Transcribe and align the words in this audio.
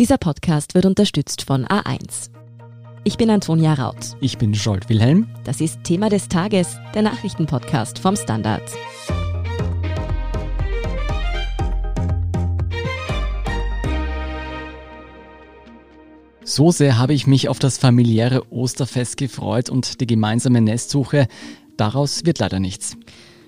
Dieser 0.00 0.18
Podcast 0.18 0.74
wird 0.74 0.86
unterstützt 0.86 1.42
von 1.42 1.66
A1. 1.66 2.30
Ich 3.04 3.16
bin 3.16 3.30
Antonia 3.30 3.74
Raut. 3.74 4.16
Ich 4.20 4.38
bin 4.38 4.52
Scholt 4.52 4.88
Wilhelm. 4.88 5.28
Das 5.44 5.60
ist 5.60 5.84
Thema 5.84 6.08
des 6.08 6.26
Tages, 6.26 6.78
der 6.96 7.02
Nachrichtenpodcast 7.02 8.00
vom 8.00 8.16
Standard. 8.16 8.68
So 16.42 16.72
sehr 16.72 16.98
habe 16.98 17.14
ich 17.14 17.28
mich 17.28 17.48
auf 17.48 17.60
das 17.60 17.78
familiäre 17.78 18.50
Osterfest 18.52 19.16
gefreut 19.16 19.70
und 19.70 20.00
die 20.00 20.08
gemeinsame 20.08 20.60
Nestsuche. 20.60 21.28
Daraus 21.76 22.26
wird 22.26 22.40
leider 22.40 22.58
nichts. 22.58 22.96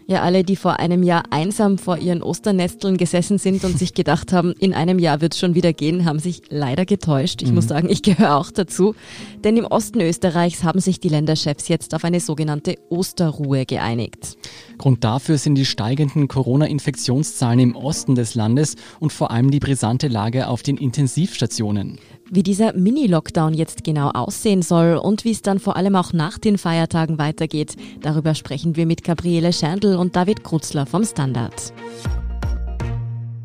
Ja, 0.08 0.22
alle, 0.22 0.44
die 0.44 0.54
vor 0.54 0.78
einem 0.78 1.02
Jahr 1.02 1.24
einsam 1.30 1.78
vor 1.78 1.98
ihren 1.98 2.22
Osternesteln 2.22 2.96
gesessen 2.96 3.38
sind 3.38 3.64
und 3.64 3.76
sich 3.76 3.92
gedacht 3.92 4.32
haben, 4.32 4.52
in 4.52 4.72
einem 4.72 5.00
Jahr 5.00 5.20
wird 5.20 5.34
es 5.34 5.40
schon 5.40 5.56
wieder 5.56 5.72
gehen, 5.72 6.04
haben 6.04 6.20
sich 6.20 6.42
leider 6.48 6.84
getäuscht. 6.84 7.42
Ich 7.42 7.48
mhm. 7.48 7.56
muss 7.56 7.66
sagen, 7.66 7.90
ich 7.90 8.02
gehöre 8.02 8.36
auch 8.36 8.52
dazu. 8.52 8.94
Denn 9.42 9.56
im 9.56 9.64
Osten 9.64 10.00
Österreichs 10.00 10.62
haben 10.62 10.78
sich 10.78 11.00
die 11.00 11.08
Länderchefs 11.08 11.66
jetzt 11.66 11.92
auf 11.92 12.04
eine 12.04 12.20
sogenannte 12.20 12.76
Osterruhe 12.88 13.66
geeinigt. 13.66 14.36
Grund 14.78 15.02
dafür 15.02 15.38
sind 15.38 15.56
die 15.56 15.64
steigenden 15.64 16.28
Corona-Infektionszahlen 16.28 17.58
im 17.58 17.74
Osten 17.74 18.14
des 18.14 18.36
Landes 18.36 18.76
und 19.00 19.12
vor 19.12 19.32
allem 19.32 19.50
die 19.50 19.58
brisante 19.58 20.06
Lage 20.06 20.46
auf 20.46 20.62
den 20.62 20.76
Intensivstationen. 20.76 21.98
Wie 22.28 22.42
dieser 22.42 22.72
Mini-Lockdown 22.72 23.54
jetzt 23.54 23.84
genau 23.84 24.10
aussehen 24.10 24.60
soll 24.60 24.96
und 24.96 25.24
wie 25.24 25.30
es 25.30 25.42
dann 25.42 25.60
vor 25.60 25.76
allem 25.76 25.94
auch 25.94 26.12
nach 26.12 26.38
den 26.38 26.58
Feiertagen 26.58 27.18
weitergeht, 27.18 27.76
darüber 28.00 28.34
sprechen 28.34 28.74
wir 28.74 28.84
mit 28.84 29.04
Gabriele 29.04 29.52
Schandl 29.52 29.94
und 29.94 30.16
David 30.16 30.42
Krutzler 30.42 30.86
vom 30.86 31.04
Standard. 31.04 31.72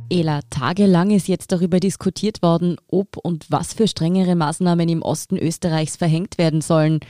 Ela, 0.10 0.40
tagelang 0.50 1.12
ist 1.12 1.28
jetzt 1.28 1.52
darüber 1.52 1.80
diskutiert 1.80 2.42
worden, 2.42 2.78
ob 2.88 3.18
und 3.18 3.52
was 3.52 3.74
für 3.74 3.88
strengere 3.88 4.36
Maßnahmen 4.36 4.90
im 4.90 5.04
Osten 5.04 5.38
Österreichs 5.38 5.96
verhängt 5.96 6.40
werden 6.40 6.62
sollen. 6.62 7.02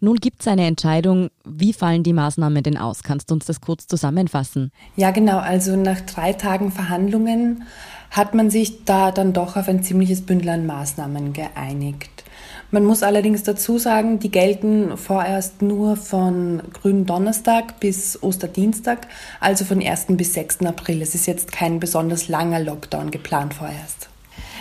Nun 0.00 0.16
gibt 0.16 0.40
es 0.40 0.48
eine 0.48 0.66
Entscheidung. 0.66 1.28
Wie 1.44 1.72
fallen 1.72 2.04
die 2.04 2.12
Maßnahmen 2.12 2.62
denn 2.62 2.78
aus? 2.78 3.02
Kannst 3.02 3.30
du 3.30 3.34
uns 3.34 3.46
das 3.46 3.60
kurz 3.60 3.86
zusammenfassen? 3.86 4.70
Ja, 4.96 5.10
genau. 5.10 5.38
Also 5.38 5.76
nach 5.76 6.00
drei 6.00 6.32
Tagen 6.32 6.70
Verhandlungen 6.70 7.64
hat 8.10 8.34
man 8.34 8.50
sich 8.50 8.84
da 8.84 9.10
dann 9.10 9.32
doch 9.32 9.56
auf 9.56 9.68
ein 9.68 9.82
ziemliches 9.82 10.22
Bündel 10.22 10.50
an 10.50 10.66
Maßnahmen 10.66 11.32
geeinigt. 11.32 12.24
Man 12.70 12.84
muss 12.84 13.02
allerdings 13.02 13.42
dazu 13.44 13.78
sagen, 13.78 14.18
die 14.18 14.30
gelten 14.30 14.96
vorerst 14.98 15.62
nur 15.62 15.96
von 15.96 16.62
Gründonnerstag 16.74 17.80
bis 17.80 18.22
Osterdienstag, 18.22 19.06
also 19.40 19.64
von 19.64 19.82
1. 19.82 20.06
bis 20.10 20.34
6. 20.34 20.66
April. 20.66 21.00
Es 21.00 21.14
ist 21.14 21.26
jetzt 21.26 21.50
kein 21.50 21.80
besonders 21.80 22.28
langer 22.28 22.60
Lockdown 22.60 23.10
geplant 23.10 23.54
vorerst. 23.54 24.10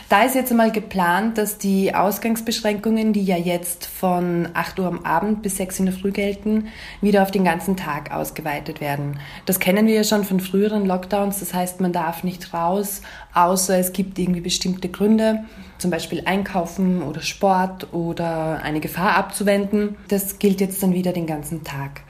Da 0.10 0.24
ist 0.24 0.36
jetzt 0.36 0.52
einmal 0.52 0.72
geplant, 0.72 1.38
dass 1.38 1.58
die 1.58 1.94
Ausgangsbeschränkungen, 1.94 3.12
die 3.12 3.26
ja 3.26 3.36
jetzt 3.36 3.86
von 3.86 4.48
8 4.54 4.80
Uhr 4.80 4.88
am 4.88 5.04
Abend 5.04 5.42
bis 5.42 5.58
6 5.58 5.76
Uhr 5.76 5.80
in 5.86 5.92
der 5.92 6.00
Früh 6.00 6.12
gelten, 6.12 6.70
wieder 7.02 7.24
auf 7.24 7.32
den 7.32 7.44
ganzen 7.44 7.76
Tag 7.76 8.12
ausgeweitet 8.12 8.80
werden. 8.80 9.20
Das 9.46 9.60
kennen 9.60 9.86
wir 9.86 9.96
ja 9.96 10.06
schon 10.06 10.24
von 10.24 10.40
früheren 10.40 10.86
Lockdowns. 10.86 11.42
Das 11.42 11.54
heißt, 11.54 11.82
man 11.82 11.92
darf 11.92 12.24
nicht 12.24 12.54
raus, 12.54 13.02
außer 13.34 13.78
es 13.78 13.92
gibt 13.92 14.18
irgendwie 14.18 14.40
bestimmte 14.40 14.88
Gründe, 14.88 15.44
zum 15.78 15.92
Beispiel 15.92 16.24
einkaufen 16.26 17.04
oder 17.04 17.20
Sport 17.20 17.92
oder 17.92 18.62
eine 18.64 18.80
Gefahr 18.80 19.18
abzuwenden. 19.18 19.98
Das 20.08 20.40
gilt 20.40 20.62
jetzt 20.62 20.82
dann 20.82 20.94
wieder 20.94 21.12
den 21.12 21.28
ganzen 21.28 21.66
Tag. 21.66 22.07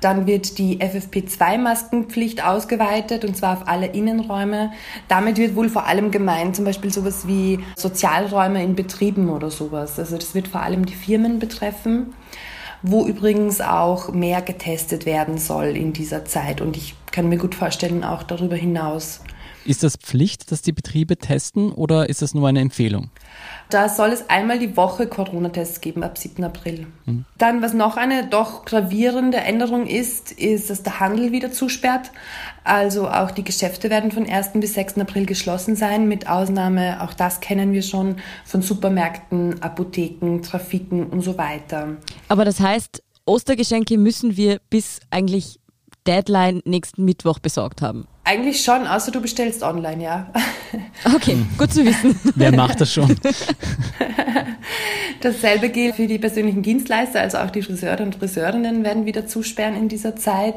Dann 0.00 0.26
wird 0.26 0.58
die 0.58 0.78
FFP2-Maskenpflicht 0.80 2.44
ausgeweitet 2.44 3.24
und 3.24 3.36
zwar 3.36 3.54
auf 3.58 3.68
alle 3.68 3.86
Innenräume. 3.86 4.72
Damit 5.08 5.38
wird 5.38 5.56
wohl 5.56 5.68
vor 5.68 5.86
allem 5.86 6.10
gemeint 6.10 6.56
zum 6.56 6.64
Beispiel 6.64 6.92
sowas 6.92 7.26
wie 7.26 7.60
Sozialräume 7.76 8.62
in 8.62 8.74
Betrieben 8.74 9.30
oder 9.30 9.50
sowas. 9.50 9.98
Also 9.98 10.16
das 10.16 10.34
wird 10.34 10.48
vor 10.48 10.62
allem 10.62 10.86
die 10.86 10.94
Firmen 10.94 11.38
betreffen 11.38 12.14
wo 12.82 13.06
übrigens 13.06 13.60
auch 13.60 14.12
mehr 14.12 14.42
getestet 14.42 15.06
werden 15.06 15.38
soll 15.38 15.76
in 15.76 15.92
dieser 15.92 16.24
Zeit. 16.24 16.60
Und 16.60 16.76
ich 16.76 16.94
kann 17.10 17.28
mir 17.28 17.38
gut 17.38 17.54
vorstellen, 17.54 18.04
auch 18.04 18.22
darüber 18.22 18.56
hinaus. 18.56 19.20
Ist 19.66 19.82
das 19.82 19.96
Pflicht, 19.96 20.52
dass 20.52 20.62
die 20.62 20.70
Betriebe 20.70 21.16
testen 21.16 21.72
oder 21.72 22.08
ist 22.08 22.22
das 22.22 22.34
nur 22.34 22.46
eine 22.48 22.60
Empfehlung? 22.60 23.10
Da 23.68 23.88
soll 23.88 24.10
es 24.10 24.30
einmal 24.30 24.60
die 24.60 24.76
Woche 24.76 25.08
Corona-Tests 25.08 25.80
geben 25.80 26.04
ab 26.04 26.16
7. 26.18 26.44
April. 26.44 26.86
Mhm. 27.04 27.24
Dann, 27.36 27.62
was 27.62 27.74
noch 27.74 27.96
eine 27.96 28.28
doch 28.28 28.64
gravierende 28.64 29.38
Änderung 29.38 29.88
ist, 29.88 30.30
ist, 30.30 30.70
dass 30.70 30.84
der 30.84 31.00
Handel 31.00 31.32
wieder 31.32 31.50
zusperrt. 31.50 32.12
Also 32.62 33.08
auch 33.08 33.32
die 33.32 33.42
Geschäfte 33.42 33.90
werden 33.90 34.12
von 34.12 34.28
1. 34.28 34.50
bis 34.54 34.74
6. 34.74 34.98
April 34.98 35.26
geschlossen 35.26 35.74
sein, 35.74 36.06
mit 36.06 36.28
Ausnahme, 36.28 37.02
auch 37.02 37.12
das 37.12 37.40
kennen 37.40 37.72
wir 37.72 37.82
schon, 37.82 38.16
von 38.44 38.62
Supermärkten, 38.62 39.60
Apotheken, 39.62 40.42
Trafiken 40.42 41.06
und 41.06 41.22
so 41.22 41.36
weiter. 41.36 41.96
Aber 42.28 42.44
das 42.44 42.60
heißt, 42.60 43.02
Ostergeschenke 43.24 43.98
müssen 43.98 44.36
wir 44.36 44.60
bis 44.70 45.00
eigentlich 45.10 45.58
Deadline 46.06 46.62
nächsten 46.64 47.04
Mittwoch 47.04 47.40
besorgt 47.40 47.82
haben. 47.82 48.06
Eigentlich 48.28 48.64
schon, 48.64 48.88
außer 48.88 49.12
du 49.12 49.20
bestellst 49.20 49.62
online, 49.62 50.02
ja. 50.02 50.26
Okay, 51.14 51.36
gut 51.56 51.72
zu 51.72 51.84
wissen. 51.84 52.18
Wer 52.34 52.56
macht 52.56 52.80
das 52.80 52.92
schon? 52.92 53.14
Dasselbe 55.20 55.68
gilt 55.68 55.94
für 55.94 56.06
die 56.06 56.18
persönlichen 56.18 56.62
Dienstleister, 56.62 57.20
also 57.20 57.38
auch 57.38 57.50
die 57.50 57.62
Friseure 57.62 58.00
und 58.00 58.16
Friseurinnen 58.16 58.82
werden 58.82 59.06
wieder 59.06 59.26
zusperren 59.26 59.76
in 59.76 59.88
dieser 59.88 60.16
Zeit. 60.16 60.56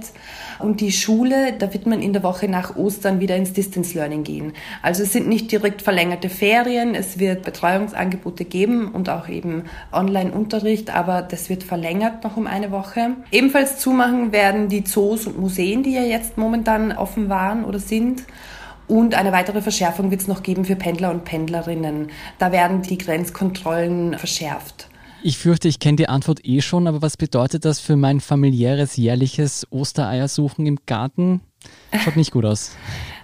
Und 0.59 0.81
die 0.81 0.91
Schule, 0.91 1.53
da 1.57 1.73
wird 1.73 1.85
man 1.85 2.01
in 2.01 2.13
der 2.13 2.23
Woche 2.23 2.47
nach 2.47 2.75
Ostern 2.75 3.19
wieder 3.19 3.35
ins 3.35 3.53
Distance 3.53 3.95
Learning 3.95 4.23
gehen. 4.23 4.53
Also 4.81 5.03
es 5.03 5.13
sind 5.13 5.27
nicht 5.27 5.51
direkt 5.51 5.81
verlängerte 5.81 6.29
Ferien, 6.29 6.95
es 6.95 7.19
wird 7.19 7.43
Betreuungsangebote 7.43 8.45
geben 8.45 8.91
und 8.91 9.09
auch 9.09 9.29
eben 9.29 9.63
Online-Unterricht, 9.91 10.93
aber 10.93 11.21
das 11.21 11.49
wird 11.49 11.63
verlängert 11.63 12.23
noch 12.23 12.37
um 12.37 12.47
eine 12.47 12.71
Woche. 12.71 13.11
Ebenfalls 13.31 13.77
zumachen 13.77 14.31
werden 14.31 14.69
die 14.69 14.83
Zoos 14.83 15.27
und 15.27 15.39
Museen, 15.39 15.83
die 15.83 15.93
ja 15.93 16.03
jetzt 16.03 16.37
momentan 16.37 16.91
offen 16.91 17.29
waren 17.29 17.58
oder 17.65 17.79
sind. 17.79 18.23
Und 18.87 19.13
eine 19.13 19.31
weitere 19.31 19.61
Verschärfung 19.61 20.09
wird 20.09 20.21
es 20.21 20.27
noch 20.27 20.41
geben 20.41 20.65
für 20.65 20.75
Pendler 20.75 21.11
und 21.11 21.23
Pendlerinnen. 21.23 22.09
Da 22.39 22.51
werden 22.51 22.81
die 22.81 22.97
Grenzkontrollen 22.97 24.17
verschärft. 24.17 24.89
Ich 25.21 25.37
fürchte, 25.37 25.67
ich 25.67 25.79
kenne 25.79 25.97
die 25.97 26.09
Antwort 26.09 26.45
eh 26.45 26.61
schon, 26.61 26.87
aber 26.87 27.01
was 27.01 27.17
bedeutet 27.17 27.65
das 27.65 27.79
für 27.79 27.95
mein 27.95 28.21
familiäres 28.21 28.95
jährliches 28.95 29.67
Ostereiersuchen 29.69 30.65
im 30.65 30.79
Garten? 30.85 31.41
Schaut 32.03 32.15
nicht 32.15 32.31
gut 32.31 32.45
aus. 32.45 32.75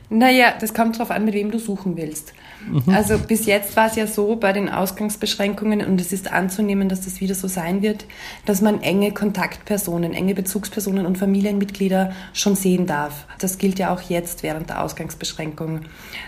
Naja, 0.07 0.53
das 0.61 0.75
kommt 0.75 0.97
darauf 0.97 1.09
an, 1.09 1.25
mit 1.25 1.33
wem 1.33 1.49
du 1.49 1.57
suchen 1.57 1.97
willst. 1.97 2.33
Mhm. 2.67 2.93
Also 2.93 3.17
bis 3.17 3.45
jetzt 3.45 3.75
war 3.75 3.87
es 3.87 3.95
ja 3.95 4.07
so 4.07 4.35
bei 4.35 4.53
den 4.53 4.69
Ausgangsbeschränkungen 4.69 5.85
und 5.85 5.99
es 6.01 6.11
ist 6.11 6.31
anzunehmen, 6.31 6.89
dass 6.89 7.01
das 7.01 7.21
wieder 7.21 7.35
so 7.35 7.47
sein 7.47 7.81
wird, 7.81 8.05
dass 8.45 8.61
man 8.61 8.81
enge 8.81 9.11
Kontaktpersonen, 9.11 10.13
enge 10.13 10.35
Bezugspersonen 10.35 11.05
und 11.05 11.17
Familienmitglieder 11.17 12.13
schon 12.33 12.55
sehen 12.55 12.85
darf. 12.85 13.25
Das 13.39 13.57
gilt 13.57 13.79
ja 13.79 13.93
auch 13.93 14.01
jetzt 14.01 14.43
während 14.43 14.69
der 14.69 14.81
Ausgangsbeschränkung. 14.81 15.81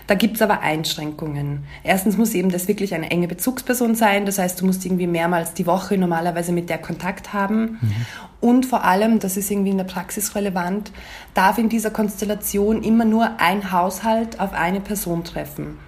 Da 0.06 0.14
gibt 0.14 0.36
es 0.36 0.42
aber 0.42 0.60
Einschränkungen. 0.60 1.64
Erstens 1.82 2.16
muss 2.16 2.34
eben 2.34 2.50
das 2.50 2.68
wirklich 2.68 2.94
eine 2.94 3.10
enge 3.10 3.28
Bezugsperson 3.28 3.94
sein, 3.94 4.26
das 4.26 4.38
heißt, 4.38 4.60
du 4.60 4.66
musst 4.66 4.84
irgendwie 4.84 5.06
mehrmals 5.06 5.54
die 5.54 5.66
Woche 5.66 5.98
normalerweise 5.98 6.52
mit 6.52 6.70
der 6.70 6.78
Kontakt 6.78 7.32
haben. 7.32 7.78
Mhm. 7.80 8.06
Und 8.40 8.66
vor 8.66 8.84
allem, 8.84 9.18
das 9.18 9.36
ist 9.36 9.50
irgendwie 9.50 9.70
in 9.70 9.78
der 9.78 9.84
Praxis 9.84 10.34
relevant, 10.34 10.92
darf 11.34 11.58
in 11.58 11.68
dieser 11.68 11.90
Konstellation 11.90 12.82
immer 12.82 13.04
nur 13.04 13.40
ein 13.40 13.72
Haushalt 13.72 14.38
auf 14.38 14.52
eine 14.52 14.80
Person 14.80 15.24
treffen. 15.24 15.78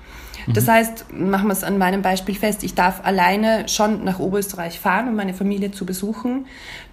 Das 0.48 0.66
mhm. 0.66 0.70
heißt, 0.70 1.12
machen 1.12 1.48
wir 1.48 1.52
es 1.52 1.64
an 1.64 1.78
meinem 1.78 2.02
Beispiel 2.02 2.34
fest, 2.34 2.62
ich 2.62 2.74
darf 2.74 3.04
alleine 3.04 3.68
schon 3.68 4.04
nach 4.04 4.18
Oberösterreich 4.18 4.78
fahren, 4.78 5.08
um 5.08 5.16
meine 5.16 5.34
Familie 5.34 5.70
zu 5.70 5.86
besuchen, 5.86 6.46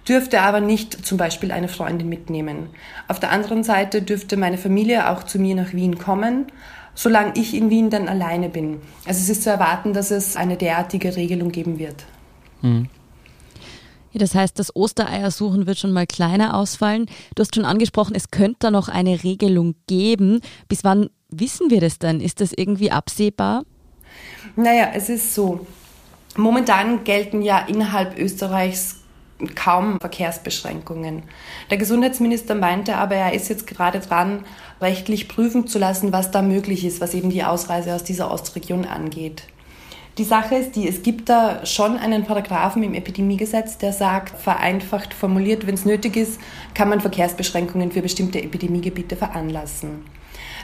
dürfte 0.08 0.40
aber 0.40 0.60
nicht 0.60 1.06
zum 1.06 1.18
Beispiel 1.18 1.52
eine 1.52 1.68
Freundin 1.68 2.08
mitnehmen. 2.08 2.70
Auf 3.08 3.20
der 3.20 3.30
anderen 3.30 3.64
Seite 3.64 4.02
dürfte 4.02 4.36
meine 4.36 4.58
Familie 4.58 5.10
auch 5.10 5.22
zu 5.22 5.38
mir 5.38 5.54
nach 5.54 5.72
Wien 5.72 5.98
kommen, 5.98 6.46
solange 6.94 7.32
ich 7.36 7.54
in 7.54 7.70
Wien 7.70 7.90
dann 7.90 8.08
alleine 8.08 8.48
bin. 8.48 8.80
Also 9.06 9.20
es 9.20 9.28
ist 9.28 9.42
zu 9.44 9.50
erwarten, 9.50 9.92
dass 9.92 10.10
es 10.10 10.36
eine 10.36 10.56
derartige 10.56 11.14
Regelung 11.16 11.52
geben 11.52 11.78
wird. 11.78 12.04
Mhm. 12.62 12.88
Das 14.14 14.34
heißt, 14.34 14.58
das 14.58 14.74
Ostereiersuchen 14.74 15.66
wird 15.66 15.78
schon 15.78 15.92
mal 15.92 16.06
kleiner 16.06 16.56
ausfallen. 16.56 17.06
Du 17.34 17.42
hast 17.42 17.54
schon 17.54 17.64
angesprochen, 17.64 18.14
es 18.16 18.30
könnte 18.30 18.56
da 18.60 18.70
noch 18.70 18.88
eine 18.88 19.22
Regelung 19.22 19.74
geben. 19.86 20.40
Bis 20.68 20.82
wann 20.82 21.10
wissen 21.30 21.70
wir 21.70 21.80
das 21.80 21.98
denn? 21.98 22.20
Ist 22.20 22.40
das 22.40 22.52
irgendwie 22.52 22.90
absehbar? 22.90 23.64
Naja, 24.56 24.90
es 24.94 25.08
ist 25.08 25.34
so. 25.34 25.66
Momentan 26.36 27.04
gelten 27.04 27.42
ja 27.42 27.58
innerhalb 27.60 28.18
Österreichs 28.18 28.96
kaum 29.54 30.00
Verkehrsbeschränkungen. 30.00 31.22
Der 31.70 31.78
Gesundheitsminister 31.78 32.54
meinte 32.54 32.96
aber, 32.96 33.14
er 33.14 33.32
ist 33.34 33.48
jetzt 33.48 33.66
gerade 33.66 34.00
dran, 34.00 34.44
rechtlich 34.80 35.28
prüfen 35.28 35.66
zu 35.66 35.78
lassen, 35.78 36.12
was 36.12 36.30
da 36.30 36.42
möglich 36.42 36.84
ist, 36.84 37.00
was 37.00 37.14
eben 37.14 37.30
die 37.30 37.44
Ausreise 37.44 37.94
aus 37.94 38.04
dieser 38.04 38.30
Ostregion 38.32 38.84
angeht. 38.84 39.44
Die 40.18 40.24
Sache 40.24 40.56
ist 40.56 40.74
die, 40.74 40.88
es 40.88 41.02
gibt 41.02 41.28
da 41.28 41.64
schon 41.64 41.96
einen 41.96 42.24
Paragraphen 42.24 42.82
im 42.82 42.94
Epidemiegesetz, 42.94 43.78
der 43.78 43.92
sagt, 43.92 44.36
vereinfacht 44.36 45.14
formuliert, 45.14 45.68
wenn 45.68 45.74
es 45.74 45.84
nötig 45.84 46.16
ist, 46.16 46.40
kann 46.74 46.88
man 46.88 47.00
Verkehrsbeschränkungen 47.00 47.92
für 47.92 48.02
bestimmte 48.02 48.42
Epidemiegebiete 48.42 49.14
veranlassen. 49.14 50.04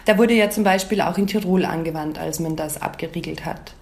Der 0.06 0.18
wurde 0.18 0.34
ja 0.34 0.50
zum 0.50 0.64
Beispiel 0.64 1.00
auch 1.00 1.16
in 1.18 1.26
Tirol 1.26 1.64
angewandt, 1.64 2.18
als 2.18 2.40
man 2.40 2.56
das 2.56 2.80
abgeriegelt 2.80 3.44
hat. 3.44 3.74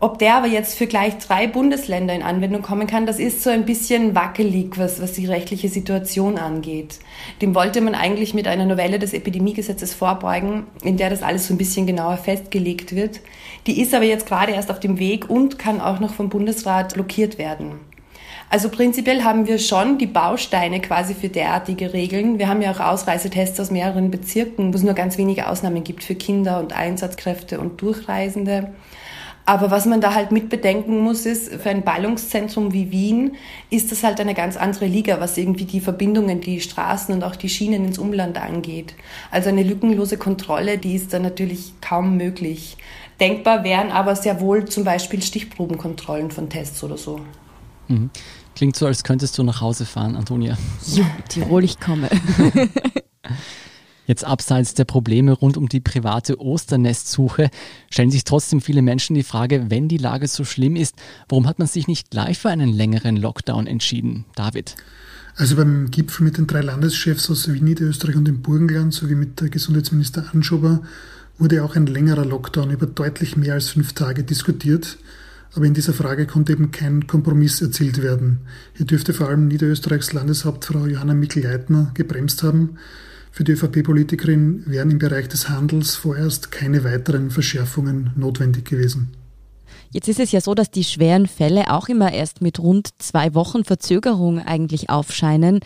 Ob 0.00 0.20
der 0.20 0.36
aber 0.36 0.46
jetzt 0.46 0.78
für 0.78 0.86
gleich 0.86 1.18
drei 1.18 1.48
Bundesländer 1.48 2.14
in 2.14 2.22
Anwendung 2.22 2.62
kommen 2.62 2.86
kann, 2.86 3.04
das 3.04 3.18
ist 3.18 3.42
so 3.42 3.50
ein 3.50 3.64
bisschen 3.64 4.14
wackelig, 4.14 4.78
was, 4.78 5.02
was 5.02 5.14
die 5.14 5.26
rechtliche 5.26 5.68
Situation 5.68 6.38
angeht. 6.38 7.00
Dem 7.42 7.52
wollte 7.56 7.80
man 7.80 7.96
eigentlich 7.96 8.32
mit 8.32 8.46
einer 8.46 8.64
Novelle 8.64 9.00
des 9.00 9.12
Epidemiegesetzes 9.12 9.94
vorbeugen, 9.94 10.68
in 10.84 10.98
der 10.98 11.10
das 11.10 11.24
alles 11.24 11.48
so 11.48 11.54
ein 11.54 11.58
bisschen 11.58 11.88
genauer 11.88 12.16
festgelegt 12.16 12.94
wird. 12.94 13.18
Die 13.66 13.80
ist 13.80 13.92
aber 13.92 14.04
jetzt 14.04 14.26
gerade 14.26 14.52
erst 14.52 14.70
auf 14.70 14.78
dem 14.78 15.00
Weg 15.00 15.28
und 15.28 15.58
kann 15.58 15.80
auch 15.80 15.98
noch 15.98 16.14
vom 16.14 16.28
Bundesrat 16.28 16.94
blockiert 16.94 17.36
werden. 17.36 17.80
Also 18.50 18.70
prinzipiell 18.70 19.24
haben 19.24 19.46
wir 19.46 19.58
schon 19.58 19.98
die 19.98 20.06
Bausteine 20.06 20.80
quasi 20.80 21.14
für 21.14 21.28
derartige 21.28 21.92
Regeln. 21.92 22.38
Wir 22.38 22.48
haben 22.48 22.62
ja 22.62 22.72
auch 22.72 22.80
Ausreisetests 22.80 23.60
aus 23.60 23.70
mehreren 23.70 24.10
Bezirken, 24.10 24.72
wo 24.72 24.76
es 24.76 24.82
nur 24.82 24.94
ganz 24.94 25.18
wenige 25.18 25.48
Ausnahmen 25.48 25.84
gibt 25.84 26.02
für 26.02 26.14
Kinder 26.14 26.58
und 26.58 26.72
Einsatzkräfte 26.72 27.60
und 27.60 27.80
Durchreisende. 27.82 28.72
Aber 29.44 29.70
was 29.70 29.86
man 29.86 30.02
da 30.02 30.14
halt 30.14 30.30
mit 30.30 30.50
bedenken 30.50 30.98
muss, 30.98 31.24
ist, 31.24 31.50
für 31.54 31.70
ein 31.70 31.82
Ballungszentrum 31.82 32.74
wie 32.74 32.90
Wien 32.90 33.36
ist 33.70 33.90
das 33.90 34.04
halt 34.04 34.20
eine 34.20 34.34
ganz 34.34 34.58
andere 34.58 34.84
Liga, 34.84 35.20
was 35.20 35.38
irgendwie 35.38 35.64
die 35.64 35.80
Verbindungen, 35.80 36.42
die 36.42 36.60
Straßen 36.60 37.14
und 37.14 37.24
auch 37.24 37.34
die 37.34 37.48
Schienen 37.48 37.86
ins 37.86 37.98
Umland 37.98 38.38
angeht. 38.38 38.94
Also 39.30 39.48
eine 39.48 39.62
lückenlose 39.62 40.18
Kontrolle, 40.18 40.76
die 40.76 40.94
ist 40.94 41.14
da 41.14 41.18
natürlich 41.18 41.72
kaum 41.80 42.18
möglich. 42.18 42.76
Denkbar 43.20 43.64
wären 43.64 43.90
aber 43.90 44.16
sehr 44.16 44.40
wohl 44.40 44.66
zum 44.66 44.84
Beispiel 44.84 45.22
Stichprobenkontrollen 45.22 46.30
von 46.30 46.50
Tests 46.50 46.84
oder 46.84 46.98
so. 46.98 47.20
Mhm. 47.88 48.10
Klingt 48.58 48.74
so, 48.74 48.86
als 48.86 49.04
könntest 49.04 49.38
du 49.38 49.44
nach 49.44 49.60
Hause 49.60 49.86
fahren, 49.86 50.16
Antonia. 50.16 50.58
Ja, 50.92 51.04
Tirol, 51.28 51.62
ich 51.62 51.78
komme. 51.78 52.08
Jetzt 54.08 54.24
abseits 54.24 54.74
der 54.74 54.84
Probleme 54.84 55.30
rund 55.30 55.56
um 55.56 55.68
die 55.68 55.78
private 55.78 56.40
Osternestsuche 56.40 57.50
stellen 57.88 58.10
sich 58.10 58.24
trotzdem 58.24 58.60
viele 58.60 58.82
Menschen 58.82 59.14
die 59.14 59.22
Frage, 59.22 59.70
wenn 59.70 59.86
die 59.86 59.96
Lage 59.96 60.26
so 60.26 60.44
schlimm 60.44 60.74
ist, 60.74 60.96
warum 61.28 61.46
hat 61.46 61.60
man 61.60 61.68
sich 61.68 61.86
nicht 61.86 62.10
gleich 62.10 62.40
für 62.40 62.48
einen 62.48 62.72
längeren 62.72 63.16
Lockdown 63.16 63.68
entschieden? 63.68 64.24
David. 64.34 64.74
Also 65.36 65.54
beim 65.54 65.92
Gipfel 65.92 66.24
mit 66.24 66.36
den 66.36 66.48
drei 66.48 66.62
Landeschefs 66.62 67.30
aus 67.30 67.46
Wien, 67.46 67.62
Niederösterreich 67.62 68.16
und 68.16 68.24
dem 68.24 68.42
Burgenland 68.42 68.92
sowie 68.92 69.14
mit 69.14 69.40
der 69.40 69.50
Gesundheitsminister 69.50 70.34
Anschober 70.34 70.82
wurde 71.38 71.62
auch 71.62 71.76
ein 71.76 71.86
längerer 71.86 72.24
Lockdown 72.24 72.72
über 72.72 72.86
deutlich 72.86 73.36
mehr 73.36 73.54
als 73.54 73.68
fünf 73.68 73.92
Tage 73.92 74.24
diskutiert. 74.24 74.98
Aber 75.54 75.64
in 75.64 75.74
dieser 75.74 75.92
Frage 75.92 76.26
konnte 76.26 76.52
eben 76.52 76.70
kein 76.70 77.06
Kompromiss 77.06 77.60
erzielt 77.60 78.02
werden. 78.02 78.40
Hier 78.74 78.86
dürfte 78.86 79.14
vor 79.14 79.28
allem 79.28 79.48
Niederösterreichs 79.48 80.12
Landeshauptfrau 80.12 80.86
Johanna 80.86 81.14
Mikl-Leitner 81.14 81.90
gebremst 81.94 82.42
haben. 82.42 82.78
Für 83.32 83.44
die 83.44 83.52
ÖVP-Politikerin 83.52 84.64
wären 84.66 84.90
im 84.90 84.98
Bereich 84.98 85.28
des 85.28 85.48
Handels 85.48 85.94
vorerst 85.94 86.50
keine 86.50 86.84
weiteren 86.84 87.30
Verschärfungen 87.30 88.10
notwendig 88.16 88.66
gewesen. 88.66 89.10
Jetzt 89.90 90.08
ist 90.08 90.20
es 90.20 90.32
ja 90.32 90.40
so, 90.40 90.54
dass 90.54 90.70
die 90.70 90.84
schweren 90.84 91.26
Fälle 91.26 91.72
auch 91.72 91.88
immer 91.88 92.12
erst 92.12 92.42
mit 92.42 92.58
rund 92.58 92.90
zwei 92.98 93.34
Wochen 93.34 93.64
Verzögerung 93.64 94.38
eigentlich 94.38 94.90
aufscheinen. 94.90 95.60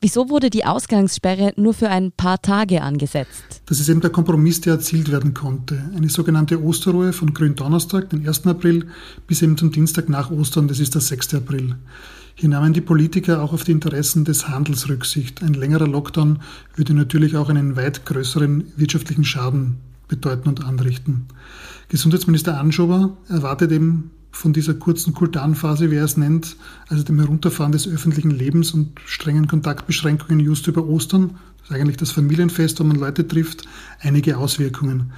Wieso 0.00 0.28
wurde 0.28 0.48
die 0.48 0.64
Ausgangssperre 0.64 1.52
nur 1.56 1.74
für 1.74 1.88
ein 1.88 2.12
paar 2.12 2.40
Tage 2.40 2.82
angesetzt? 2.82 3.62
Das 3.66 3.80
ist 3.80 3.88
eben 3.88 4.00
der 4.00 4.10
Kompromiss, 4.10 4.60
der 4.60 4.74
erzielt 4.74 5.10
werden 5.10 5.34
konnte. 5.34 5.90
Eine 5.96 6.08
sogenannte 6.08 6.62
Osterruhe 6.62 7.12
von 7.12 7.34
Gründonnerstag, 7.34 8.10
den 8.10 8.26
1. 8.26 8.46
April, 8.46 8.86
bis 9.26 9.42
eben 9.42 9.56
zum 9.56 9.72
Dienstag 9.72 10.08
nach 10.08 10.30
Ostern, 10.30 10.68
das 10.68 10.78
ist 10.78 10.94
der 10.94 11.00
6. 11.00 11.34
April. 11.34 11.74
Hier 12.36 12.48
nahmen 12.48 12.72
die 12.72 12.80
Politiker 12.80 13.42
auch 13.42 13.52
auf 13.52 13.64
die 13.64 13.72
Interessen 13.72 14.24
des 14.24 14.48
Handels 14.48 14.88
Rücksicht. 14.88 15.42
Ein 15.42 15.54
längerer 15.54 15.88
Lockdown 15.88 16.38
würde 16.76 16.94
natürlich 16.94 17.36
auch 17.36 17.48
einen 17.48 17.74
weit 17.74 18.06
größeren 18.06 18.72
wirtschaftlichen 18.76 19.24
Schaden 19.24 19.78
bedeuten 20.06 20.48
und 20.48 20.64
anrichten. 20.64 21.26
Gesundheitsminister 21.88 22.60
Anschober 22.60 23.16
erwartet 23.28 23.72
eben 23.72 24.12
von 24.30 24.52
dieser 24.52 24.74
kurzen 24.74 25.14
Kultanphase, 25.14 25.90
wie 25.90 25.96
er 25.96 26.04
es 26.04 26.16
nennt, 26.16 26.56
also 26.88 27.02
dem 27.02 27.18
Herunterfahren 27.18 27.72
des 27.72 27.88
öffentlichen 27.88 28.30
Lebens 28.30 28.72
und 28.72 29.00
strengen 29.04 29.48
Kontaktbeschränkungen 29.48 30.40
just 30.40 30.66
über 30.66 30.86
Ostern, 30.86 31.38
das 31.58 31.70
ist 31.70 31.82
eigentlich 31.82 31.96
das 31.96 32.10
Familienfest, 32.12 32.80
wo 32.80 32.84
man 32.84 32.96
Leute 32.96 33.26
trifft, 33.26 33.66
einige 34.00 34.38
Auswirkungen. 34.38 35.12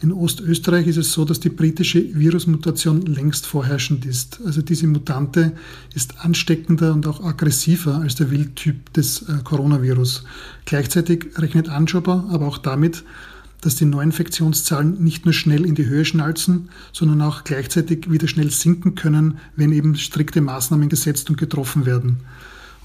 In 0.00 0.12
Ostösterreich 0.12 0.86
ist 0.86 0.96
es 0.96 1.10
so, 1.10 1.24
dass 1.24 1.40
die 1.40 1.48
britische 1.48 2.16
Virusmutation 2.16 3.02
längst 3.02 3.46
vorherrschend 3.46 4.06
ist. 4.06 4.40
Also 4.44 4.62
diese 4.62 4.86
Mutante 4.86 5.54
ist 5.92 6.24
ansteckender 6.24 6.92
und 6.92 7.04
auch 7.08 7.24
aggressiver 7.24 7.96
als 7.96 8.14
der 8.14 8.30
Wildtyp 8.30 8.92
des 8.92 9.22
äh, 9.22 9.38
Coronavirus. 9.42 10.22
Gleichzeitig 10.66 11.26
rechnet 11.36 11.68
Anschober 11.68 12.28
aber 12.30 12.46
auch 12.46 12.58
damit, 12.58 13.02
dass 13.60 13.76
die 13.76 13.84
Neuinfektionszahlen 13.84 15.02
nicht 15.02 15.24
nur 15.24 15.34
schnell 15.34 15.66
in 15.66 15.74
die 15.74 15.86
Höhe 15.86 16.04
schnalzen, 16.04 16.70
sondern 16.92 17.22
auch 17.22 17.44
gleichzeitig 17.44 18.10
wieder 18.10 18.28
schnell 18.28 18.50
sinken 18.50 18.94
können, 18.94 19.38
wenn 19.56 19.72
eben 19.72 19.96
strikte 19.96 20.40
Maßnahmen 20.40 20.88
gesetzt 20.88 21.30
und 21.30 21.36
getroffen 21.36 21.86
werden. 21.86 22.18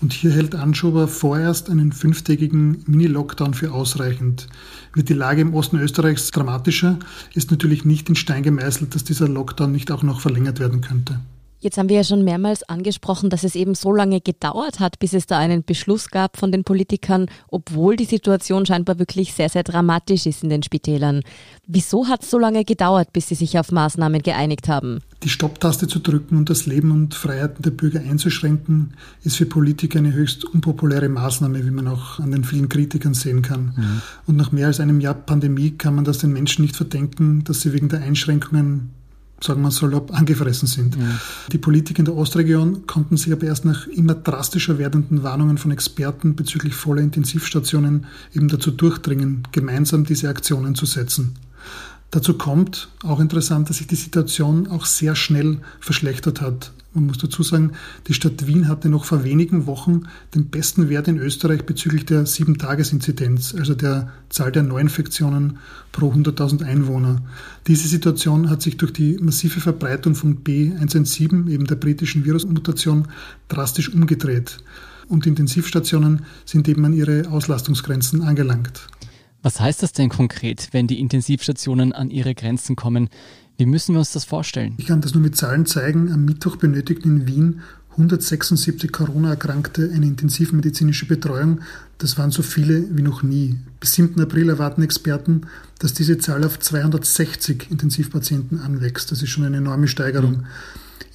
Und 0.01 0.11
hier 0.11 0.31
hält 0.31 0.53
Anschober 0.53 1.07
vorerst 1.07 1.69
einen 1.69 1.93
fünftägigen 1.93 2.83
Mini-Lockdown 2.87 3.53
für 3.53 3.71
ausreichend. 3.71 4.49
Wird 4.93 5.07
die 5.07 5.13
Lage 5.13 5.41
im 5.41 5.53
Osten 5.53 5.77
Österreichs 5.77 6.31
dramatischer, 6.31 6.99
ist 7.33 7.51
natürlich 7.51 7.85
nicht 7.85 8.09
in 8.09 8.15
Stein 8.15 8.43
gemeißelt, 8.43 8.95
dass 8.95 9.05
dieser 9.05 9.29
Lockdown 9.29 9.71
nicht 9.71 9.91
auch 9.91 10.03
noch 10.03 10.19
verlängert 10.19 10.59
werden 10.59 10.81
könnte. 10.81 11.19
Jetzt 11.63 11.77
haben 11.77 11.87
wir 11.87 11.95
ja 11.95 12.03
schon 12.03 12.25
mehrmals 12.25 12.63
angesprochen, 12.63 13.29
dass 13.29 13.45
es 13.45 13.55
eben 13.55 13.73
so 13.73 13.93
lange 13.93 14.19
gedauert 14.19 14.81
hat, 14.81 14.99
bis 14.99 15.13
es 15.13 15.27
da 15.27 15.37
einen 15.37 15.63
Beschluss 15.63 16.09
gab 16.09 16.35
von 16.35 16.51
den 16.51 16.65
Politikern, 16.65 17.27
obwohl 17.47 17.95
die 17.95 18.03
Situation 18.03 18.65
scheinbar 18.65 18.99
wirklich 18.99 19.33
sehr, 19.33 19.47
sehr 19.47 19.63
dramatisch 19.63 20.25
ist 20.25 20.43
in 20.43 20.49
den 20.49 20.61
Spitälern. 20.61 21.21
Wieso 21.65 22.09
hat 22.09 22.23
es 22.23 22.31
so 22.31 22.37
lange 22.37 22.65
gedauert, 22.65 23.13
bis 23.13 23.29
sie 23.29 23.35
sich 23.35 23.57
auf 23.57 23.71
Maßnahmen 23.71 24.21
geeinigt 24.21 24.67
haben? 24.67 24.99
Die 25.23 25.29
Stopptaste 25.29 25.87
zu 25.87 25.99
drücken 25.99 26.35
und 26.35 26.49
das 26.49 26.65
Leben 26.65 26.91
und 26.91 27.15
Freiheiten 27.15 27.61
der 27.61 27.71
Bürger 27.71 28.01
einzuschränken, 28.01 28.95
ist 29.23 29.37
für 29.37 29.45
Politiker 29.45 29.99
eine 29.99 30.11
höchst 30.11 30.43
unpopuläre 30.43 31.07
Maßnahme, 31.07 31.65
wie 31.65 31.71
man 31.71 31.87
auch 31.87 32.19
an 32.19 32.31
den 32.31 32.43
vielen 32.43 32.67
Kritikern 32.67 33.13
sehen 33.13 33.41
kann. 33.41 33.73
Mhm. 33.77 34.01
Und 34.27 34.35
nach 34.35 34.51
mehr 34.51 34.67
als 34.67 34.81
einem 34.81 34.99
Jahr 34.99 35.13
Pandemie 35.13 35.71
kann 35.71 35.95
man 35.95 36.03
das 36.03 36.17
den 36.17 36.33
Menschen 36.33 36.63
nicht 36.63 36.75
verdenken, 36.75 37.45
dass 37.45 37.61
sie 37.61 37.71
wegen 37.71 37.87
der 37.87 38.01
Einschränkungen 38.01 38.89
sagen 39.43 39.61
wir 39.61 39.71
salopp, 39.71 40.13
angefressen 40.13 40.67
sind. 40.67 40.95
Ja. 40.95 41.19
Die 41.51 41.57
Politiker 41.57 41.99
in 41.99 42.05
der 42.05 42.15
Ostregion 42.15 42.87
konnten 42.87 43.17
sich 43.17 43.33
aber 43.33 43.45
erst 43.45 43.65
nach 43.65 43.87
immer 43.87 44.15
drastischer 44.15 44.77
werdenden 44.77 45.23
Warnungen 45.23 45.57
von 45.57 45.71
Experten 45.71 46.35
bezüglich 46.35 46.73
voller 46.75 47.01
Intensivstationen 47.01 48.05
eben 48.33 48.47
dazu 48.47 48.71
durchdringen, 48.71 49.43
gemeinsam 49.51 50.05
diese 50.05 50.29
Aktionen 50.29 50.75
zu 50.75 50.85
setzen. 50.85 51.35
Dazu 52.11 52.35
kommt, 52.35 52.89
auch 53.03 53.19
interessant, 53.19 53.69
dass 53.69 53.77
sich 53.77 53.87
die 53.87 53.95
Situation 53.95 54.67
auch 54.67 54.85
sehr 54.85 55.15
schnell 55.15 55.59
verschlechtert 55.79 56.41
hat. 56.41 56.71
Man 56.93 57.07
muss 57.07 57.17
dazu 57.17 57.41
sagen, 57.41 57.71
die 58.07 58.13
Stadt 58.13 58.45
Wien 58.45 58.67
hatte 58.67 58.87
noch 58.87 59.05
vor 59.05 59.23
wenigen 59.23 59.65
Wochen 59.65 60.03
den 60.35 60.49
besten 60.49 60.89
Wert 60.89 61.07
in 61.07 61.17
Österreich 61.17 61.65
bezüglich 61.65 62.05
der 62.05 62.25
7-Tages-Inzidenz, 62.25 63.55
also 63.55 63.73
der 63.73 64.11
Zahl 64.29 64.51
der 64.51 64.61
Neuinfektionen 64.61 65.57
pro 65.91 66.11
100.000 66.11 66.63
Einwohner. 66.63 67.23
Diese 67.65 67.87
Situation 67.87 68.49
hat 68.51 68.61
sich 68.61 68.77
durch 68.77 68.93
die 68.93 69.17
massive 69.19 69.59
Verbreitung 69.59 70.13
von 70.13 70.43
B117, 70.43 71.49
eben 71.49 71.65
der 71.65 71.75
britischen 71.75 72.25
Virusmutation, 72.25 73.07
drastisch 73.47 73.91
umgedreht. 73.91 74.57
Und 75.07 75.25
Intensivstationen 75.25 76.25
sind 76.45 76.67
eben 76.69 76.85
an 76.85 76.93
ihre 76.93 77.29
Auslastungsgrenzen 77.29 78.21
angelangt. 78.21 78.87
Was 79.41 79.59
heißt 79.59 79.83
das 79.83 79.91
denn 79.91 80.07
konkret, 80.07 80.69
wenn 80.71 80.87
die 80.87 81.01
Intensivstationen 81.01 81.91
an 81.91 82.09
ihre 82.09 82.33
Grenzen 82.33 82.77
kommen? 82.77 83.09
Wie 83.57 83.65
müssen 83.65 83.93
wir 83.93 83.99
uns 83.99 84.11
das 84.11 84.25
vorstellen? 84.25 84.73
Ich 84.77 84.87
kann 84.87 85.01
das 85.01 85.13
nur 85.13 85.21
mit 85.21 85.35
Zahlen 85.35 85.65
zeigen. 85.65 86.11
Am 86.11 86.25
Mittwoch 86.25 86.55
benötigten 86.55 87.21
in 87.21 87.27
Wien 87.27 87.61
176 87.91 88.91
Corona-Erkrankte 88.91 89.91
eine 89.93 90.07
intensivmedizinische 90.07 91.05
Betreuung. 91.05 91.61
Das 91.99 92.17
waren 92.17 92.31
so 92.31 92.41
viele 92.41 92.85
wie 92.97 93.03
noch 93.03 93.21
nie. 93.21 93.57
Bis 93.79 93.93
7. 93.93 94.19
April 94.19 94.49
erwarten 94.49 94.81
Experten, 94.81 95.41
dass 95.79 95.93
diese 95.93 96.17
Zahl 96.17 96.43
auf 96.43 96.59
260 96.59 97.69
Intensivpatienten 97.69 98.59
anwächst. 98.59 99.11
Das 99.11 99.21
ist 99.21 99.29
schon 99.29 99.43
eine 99.43 99.57
enorme 99.57 99.87
Steigerung. 99.87 100.37
Mhm. 100.37 100.45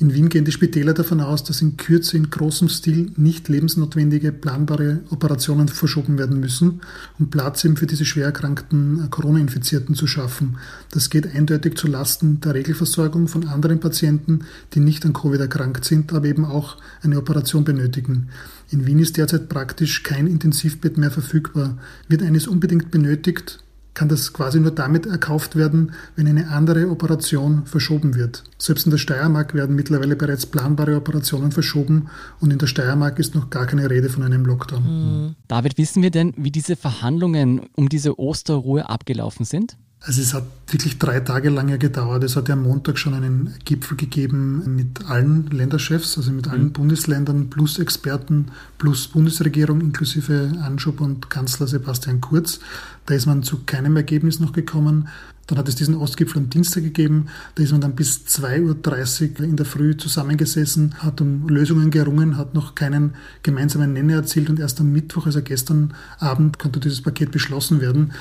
In 0.01 0.15
Wien 0.15 0.29
gehen 0.29 0.45
die 0.45 0.53
Spitäler 0.53 0.95
davon 0.95 1.21
aus, 1.21 1.43
dass 1.43 1.61
in 1.61 1.77
Kürze 1.77 2.17
in 2.17 2.31
großem 2.31 2.69
Stil 2.69 3.11
nicht 3.17 3.49
lebensnotwendige 3.49 4.31
planbare 4.31 5.01
Operationen 5.11 5.67
verschoben 5.67 6.19
werden 6.19 6.39
müssen, 6.39 6.83
um 7.19 7.31
Platz 7.31 7.65
eben 7.65 7.77
für 7.77 7.87
diese 7.87 8.05
schwer 8.05 8.27
erkrankten 8.27 9.11
Corona-Infizierten 9.11 9.97
zu 9.97 10.07
schaffen. 10.07 10.59
Das 10.93 11.11
geht 11.11 11.35
eindeutig 11.35 11.77
zu 11.77 11.89
Lasten 11.89 12.41
der 12.41 12.55
Regelversorgung 12.55 13.27
von 13.27 13.49
anderen 13.49 13.81
Patienten, 13.81 14.45
die 14.75 14.81
nicht 14.81 15.05
an 15.05 15.15
Covid 15.15 15.41
erkrankt 15.41 15.85
sind, 15.85 16.13
aber 16.13 16.29
eben 16.29 16.45
auch 16.45 16.77
eine 17.03 17.19
Operation 17.19 17.65
benötigen. 17.65 18.29
In 18.71 18.87
Wien 18.87 19.01
ist 19.01 19.17
derzeit 19.17 19.49
praktisch 19.49 20.05
kein 20.05 20.29
Intensivbett 20.29 20.97
mehr 20.97 21.11
verfügbar. 21.11 21.77
Wird 22.07 22.23
eines 22.23 22.47
unbedingt 22.47 22.93
benötigt, 22.93 23.59
kann 23.99 24.09
das 24.09 24.33
quasi 24.33 24.61
nur 24.61 24.71
damit 24.71 25.07
erkauft 25.07 25.57
werden, 25.57 25.91
wenn 26.15 26.29
eine 26.29 26.51
andere 26.51 26.89
Operation 26.89 27.67
verschoben 27.67 28.15
wird. 28.15 28.45
Selbst 28.57 28.87
in 28.87 28.93
der 28.93 28.99
Steiermark 28.99 29.55
werden 29.55 29.75
mittlerweile 29.75 30.15
bereits 30.15 30.47
planbare 30.47 30.95
Operationen 30.95 31.51
verschoben 31.51 32.09
und 32.39 32.53
in 32.53 32.59
der 32.59 32.69
Steiermark 32.69 33.19
ist 33.19 33.35
noch 33.35 33.51
gar 33.51 33.67
keine 33.67 33.91
Rede 33.91 34.09
von 34.09 34.23
einem 34.23 34.45
Lockdown. 34.45 34.83
Mhm. 34.85 35.35
David, 35.49 35.79
wissen 35.79 36.01
wir 36.01 36.13
denn, 36.13 36.33
wie 36.37 36.53
diese 36.53 36.77
Verhandlungen 36.77 37.63
um 37.75 37.89
diese 37.89 38.21
Osterruhe 38.21 38.89
abgelaufen 38.89 39.45
sind? 39.45 39.77
Also 40.01 40.23
es 40.23 40.33
hat 40.33 40.45
wirklich 40.69 40.99
drei 40.99 41.21
Tage 41.21 41.51
lang 41.51 41.69
ja 41.69 41.77
gedauert. 41.77 42.23
Es 42.23 42.37
hat 42.37 42.49
ja 42.49 42.55
am 42.55 42.63
Montag 42.63 42.99
schon 42.99 43.15
einen 43.15 43.55
Gipfel 43.65 43.97
gegeben 43.97 44.77
mit 44.77 45.05
allen 45.07 45.47
Länderchefs, 45.51 46.17
also 46.17 46.31
mit 46.31 46.47
allen 46.49 46.67
mhm. 46.67 46.73
Bundesländern 46.73 47.51
plus 47.51 47.79
Experten 47.79 48.53
plus 48.79 49.09
Bundesregierung 49.09 49.81
inklusive 49.81 50.53
Anschub 50.63 51.01
und 51.01 51.31
Kanzler 51.31 51.67
Sebastian 51.67 52.21
Kurz. 52.21 52.61
Da 53.07 53.15
ist 53.15 53.27
man 53.27 53.43
zu 53.43 53.65
keinem 53.65 53.97
Ergebnis 53.97 54.39
noch 54.39 54.53
gekommen. 54.53 55.09
Dann 55.49 55.57
hat 55.57 55.67
es 55.67 55.77
diesen 55.77 55.97
Ostgipfel 55.97 56.43
am 56.43 56.51
Dienstag 56.51 56.83
gegeben. 56.83 57.27
Da 57.55 57.63
ist 57.63 57.73
man 57.73 57.81
dann 57.81 57.97
bis 57.97 58.27
2.30 58.27 59.41
Uhr 59.41 59.45
in 59.47 59.57
der 59.57 59.65
Früh 59.65 59.97
zusammengesessen, 59.97 60.95
hat 60.99 61.23
um 61.23 61.49
Lösungen 61.49 61.91
gerungen, 61.91 62.37
hat 62.37 62.55
noch 62.55 62.75
keinen 62.75 63.15
gemeinsamen 63.43 63.95
Nenner 63.95 64.17
erzielt 64.17 64.51
und 64.51 64.61
erst 64.61 64.79
am 64.81 64.93
Mittwoch, 64.93 65.25
also 65.25 65.41
gestern 65.43 65.95
Abend, 66.19 66.59
konnte 66.59 66.81
dieses 66.81 67.01
Paket 67.01 67.31
beschlossen 67.31 67.81
werden, 67.81 68.13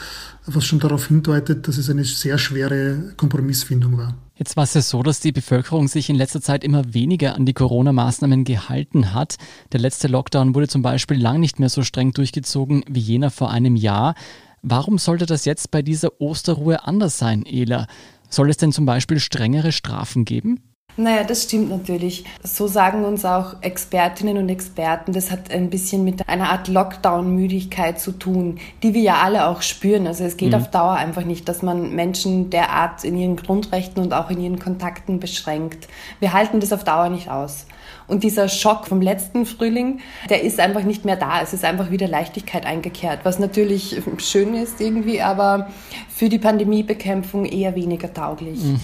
was 0.46 0.64
schon 0.66 0.80
darauf 0.80 1.08
hindeutet, 1.08 1.68
dass 1.68 1.78
es 1.78 1.90
eine 1.90 2.06
sehr 2.06 2.38
schwere 2.38 3.14
Kompromissfindung 3.18 3.98
war. 3.98 4.16
Jetzt 4.38 4.56
war 4.56 4.66
es 4.66 4.74
ja 4.76 4.82
so, 4.82 5.02
dass 5.02 5.20
die 5.20 5.32
Bevölkerung 5.32 5.88
sich 5.88 6.10
in 6.10 6.16
letzter 6.16 6.42
Zeit 6.42 6.64
immer 6.64 6.94
weniger 6.94 7.36
an 7.36 7.46
die 7.46 7.54
Corona-Maßnahmen 7.54 8.44
gehalten 8.44 9.14
hat. 9.14 9.38
Der 9.74 9.80
letzte 9.80 10.08
Lockdown 10.08 10.54
wurde 10.54 10.68
zum 10.68 10.84
Beispiel 10.84 11.20
lang 11.20 11.40
nicht 11.40 11.60
mehr 11.60 11.70
so 11.70 11.82
streng 11.82 12.14
durchgezogen 12.14 12.86
wie 12.88 13.00
jener 13.00 13.32
vor 13.32 13.50
einem 13.50 13.76
Jahr. 13.76 14.14
Warum 14.62 14.98
sollte 14.98 15.26
das 15.26 15.46
jetzt 15.46 15.72
bei 15.72 15.82
dieser 15.82 16.20
Osterruhe 16.20 16.86
anders 16.86 17.18
sein, 17.18 17.46
Ela? 17.46 17.88
Soll 18.30 18.50
es 18.50 18.58
denn 18.58 18.72
zum 18.72 18.86
Beispiel 18.86 19.20
strengere 19.20 19.72
Strafen 19.72 20.26
geben? 20.26 20.77
Naja, 21.00 21.24
das 21.24 21.44
stimmt 21.44 21.70
natürlich. 21.70 22.26
So 22.44 22.66
sagen 22.66 23.06
uns 23.06 23.24
auch 23.24 23.62
Expertinnen 23.62 24.38
und 24.40 24.50
Experten, 24.50 25.14
das 25.14 25.30
hat 25.30 25.52
ein 25.52 25.70
bisschen 25.70 26.04
mit 26.04 26.28
einer 26.28 26.50
Art 26.50 26.68
Lockdown-Müdigkeit 26.68 28.00
zu 28.00 28.14
tun, 28.14 28.58
die 28.82 28.96
wir 28.96 29.02
ja 29.02 29.22
alle 29.22 29.46
auch 29.48 29.62
spüren. 29.62 30.08
Also 30.08 30.24
es 30.24 30.38
geht 30.38 30.50
mhm. 30.50 30.56
auf 30.56 30.72
Dauer 30.72 30.94
einfach 30.94 31.24
nicht, 31.24 31.48
dass 31.48 31.62
man 31.62 31.94
Menschen 31.94 32.50
derart 32.50 33.04
in 33.04 33.16
ihren 33.16 33.36
Grundrechten 33.36 34.02
und 34.02 34.12
auch 34.12 34.32
in 34.32 34.42
ihren 34.42 34.58
Kontakten 34.58 35.20
beschränkt. 35.20 35.88
Wir 36.20 36.34
halten 36.34 36.60
das 36.60 36.74
auf 36.74 36.84
Dauer 36.84 37.10
nicht 37.10 37.30
aus. 37.30 37.68
Und 38.08 38.24
dieser 38.24 38.50
Schock 38.50 38.88
vom 38.88 39.00
letzten 39.00 39.46
Frühling, 39.46 40.00
der 40.32 40.42
ist 40.42 40.60
einfach 40.60 40.84
nicht 40.84 41.06
mehr 41.06 41.16
da. 41.16 41.42
Es 41.42 41.54
ist 41.54 41.64
einfach 41.64 41.92
wieder 41.92 42.08
Leichtigkeit 42.08 42.66
eingekehrt, 42.66 43.20
was 43.24 43.38
natürlich 43.38 44.02
schön 44.18 44.56
ist 44.56 44.82
irgendwie, 44.82 45.22
aber 45.22 45.68
für 46.10 46.30
die 46.30 46.40
Pandemiebekämpfung 46.40 47.46
eher 47.46 47.76
weniger 47.76 48.12
tauglich. 48.12 48.64
Mhm. 48.64 48.80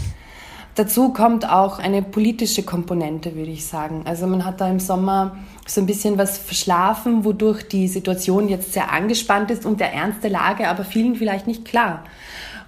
Dazu 0.75 1.13
kommt 1.13 1.47
auch 1.47 1.77
eine 1.77 2.01
politische 2.01 2.63
Komponente, 2.63 3.35
würde 3.35 3.51
ich 3.51 3.65
sagen. 3.65 4.01
Also 4.05 4.25
man 4.25 4.43
hat 4.43 4.59
da 4.59 4.67
im 4.67 4.79
Sommer 4.79 5.37
so 5.67 5.81
ein 5.81 5.85
bisschen 5.85 6.17
was 6.17 6.39
verschlafen, 6.39 7.23
wodurch 7.25 7.67
die 7.67 7.87
Situation 7.87 8.49
jetzt 8.49 8.73
sehr 8.73 8.91
angespannt 8.91 9.51
ist 9.51 9.67
und 9.67 9.79
der 9.79 9.93
Ernst 9.93 10.23
der 10.23 10.31
Lage 10.31 10.67
aber 10.67 10.83
vielen 10.83 11.15
vielleicht 11.15 11.45
nicht 11.45 11.63
klar. 11.63 12.03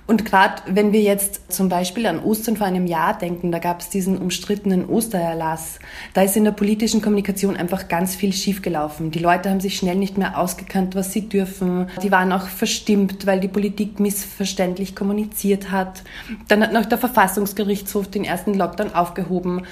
Und 0.08 0.24
gerade 0.24 0.62
wenn 0.68 0.94
wir 0.94 1.02
jetzt 1.02 1.52
zum 1.52 1.68
Beispiel 1.68 2.06
an 2.06 2.20
Ostern 2.20 2.58
vor 2.58 2.68
einem 2.68 2.86
Jahr 2.86 3.18
denken, 3.18 3.52
da 3.52 3.58
gab 3.58 3.80
es 3.80 3.90
diesen 3.90 4.18
umstrittenen 4.20 4.88
Ostererlass, 4.88 5.80
da 6.14 6.22
ist 6.22 6.38
in 6.38 6.44
der 6.44 6.52
politischen 6.52 7.02
Kommunikation 7.02 7.58
einfach 7.58 7.88
ganz 7.88 8.16
viel 8.16 8.32
schiefgelaufen. 8.32 9.10
Die 9.10 9.20
Leute 9.20 9.50
haben 9.50 9.60
sich 9.60 9.78
schnell 9.78 9.96
nicht 9.96 10.18
mehr 10.18 10.38
ausgekannt, 10.38 10.94
was 10.94 11.12
sie 11.12 11.28
dürfen. 11.28 11.88
Die 12.04 12.12
waren 12.12 12.32
auch 12.32 12.48
verstimmt, 12.48 13.26
weil 13.26 13.40
die 13.40 13.48
Politik 13.48 14.00
missverständlich 14.00 14.96
kommuniziert 14.96 15.72
hat. 15.72 16.04
Dann 16.48 16.62
hat 16.62 16.72
noch 16.72 16.86
der 16.86 17.00
Verfassungsgerichtshof 17.00 18.08
den 18.08 18.26
ersten 18.26 18.54
Lockdown 18.54 18.94
aufgehoben. 18.94 19.64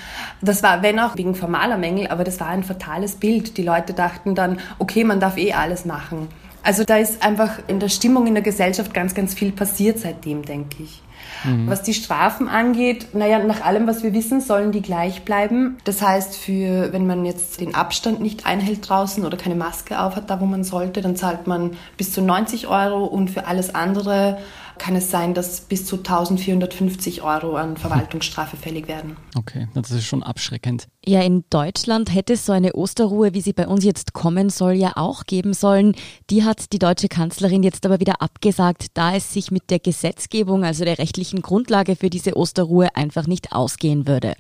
Das 0.42 0.64
war, 0.64 0.82
wenn 0.82 1.00
auch 1.00 1.16
wegen 1.16 1.36
formaler 1.36 1.78
Mängel, 1.78 2.08
aber 2.08 2.24
das 2.24 2.40
war 2.40 2.48
ein 2.48 2.64
fatales 2.64 3.16
Bild. 3.16 3.58
Die 3.58 3.64
Leute 3.64 3.94
dachten 3.94 4.34
dann, 4.34 4.60
okay, 4.80 5.04
man 5.04 5.20
darf 5.20 5.38
eh 5.38 5.54
alles 5.54 5.86
machen. 5.86 6.28
Also 6.64 6.84
da 6.84 6.98
ist 6.98 7.22
einfach 7.22 7.60
in 7.68 7.80
der 7.80 7.90
Stimmung 7.90 8.26
in 8.26 8.34
der 8.34 8.44
Gesellschaft 8.44 8.94
ganz, 8.94 9.14
ganz 9.14 9.34
viel 9.34 9.52
passiert 9.52 10.00
seitdem, 10.00 10.44
denke 10.44 10.84
ich. 10.84 11.02
Mhm. 11.44 11.70
Was 11.70 11.84
die 11.84 11.94
Strafen 11.94 12.48
angeht, 12.48 13.08
naja, 13.14 13.40
nach 13.40 13.62
allem, 13.62 13.86
was 13.86 14.04
wir 14.04 14.14
wissen, 14.14 14.42
sollen 14.42 14.72
die 14.72 14.82
gleich 14.82 15.24
bleiben. 15.24 15.78
Das 15.84 16.02
heißt, 16.02 16.36
für, 16.36 16.94
wenn 16.94 17.06
man 17.06 17.26
jetzt 17.26 17.60
den 17.60 17.76
Abstand 17.76 18.22
nicht 18.22 18.46
einhält 18.46 18.88
draußen 18.88 19.26
oder 19.26 19.38
keine 19.38 19.56
Maske 19.56 20.00
aufhat, 20.00 20.30
da 20.30 20.40
wo 20.40 20.46
man 20.46 20.64
sollte, 20.64 21.02
dann 21.02 21.16
zahlt 21.16 21.48
man 21.48 21.72
bis 21.98 22.14
zu 22.14 22.22
90 22.22 22.68
Euro 22.68 23.04
und 23.06 23.30
für 23.30 23.46
alles 23.46 23.76
andere 23.76 24.38
kann 24.78 24.96
es 24.96 25.12
sein, 25.12 25.34
dass 25.34 25.62
bis 25.62 25.86
zu 25.86 25.98
1450 25.98 27.22
Euro 27.22 27.56
an 27.56 27.78
Verwaltungsstrafe 27.78 28.58
fällig 28.58 28.88
werden. 28.88 29.18
Okay, 29.36 29.68
das 29.74 29.92
ist 29.92 30.06
schon 30.06 30.24
abschreckend. 30.24 30.88
Ja, 31.06 31.22
in 31.22 31.44
Deutschland 31.50 32.14
hätte 32.14 32.34
es 32.34 32.46
so 32.46 32.54
eine 32.54 32.74
Osterruhe, 32.74 33.34
wie 33.34 33.42
sie 33.42 33.54
bei 33.54 33.68
uns 33.68 33.84
jetzt 33.84 34.14
kommen 34.14 34.50
soll, 34.50 34.74
ja 34.74 34.94
auch 34.96 35.26
geben 35.26 35.54
sollen. 35.54 35.96
Die 36.30 36.44
hat 36.44 36.72
die 36.72 36.80
deutsche 36.80 37.10
Kanzlerin 37.10 37.64
jetzt 37.64 37.86
aber 37.86 38.00
wieder 38.00 38.22
abgesagt, 38.22 38.88
da 38.94 39.16
es 39.16 39.34
sich 39.34 39.52
mit 39.52 39.70
der 39.70 39.80
Gesetzgebung, 39.80 40.64
also 40.64 40.86
der 40.86 41.00
rechtlichen 41.00 41.42
Grundlage 41.42 41.96
für 41.96 42.10
diese 42.10 42.38
Osterruhe 42.38 42.96
einfach 42.96 43.28
nicht 43.28 43.52
ausgehen 43.52 44.08
würde. 44.08 44.34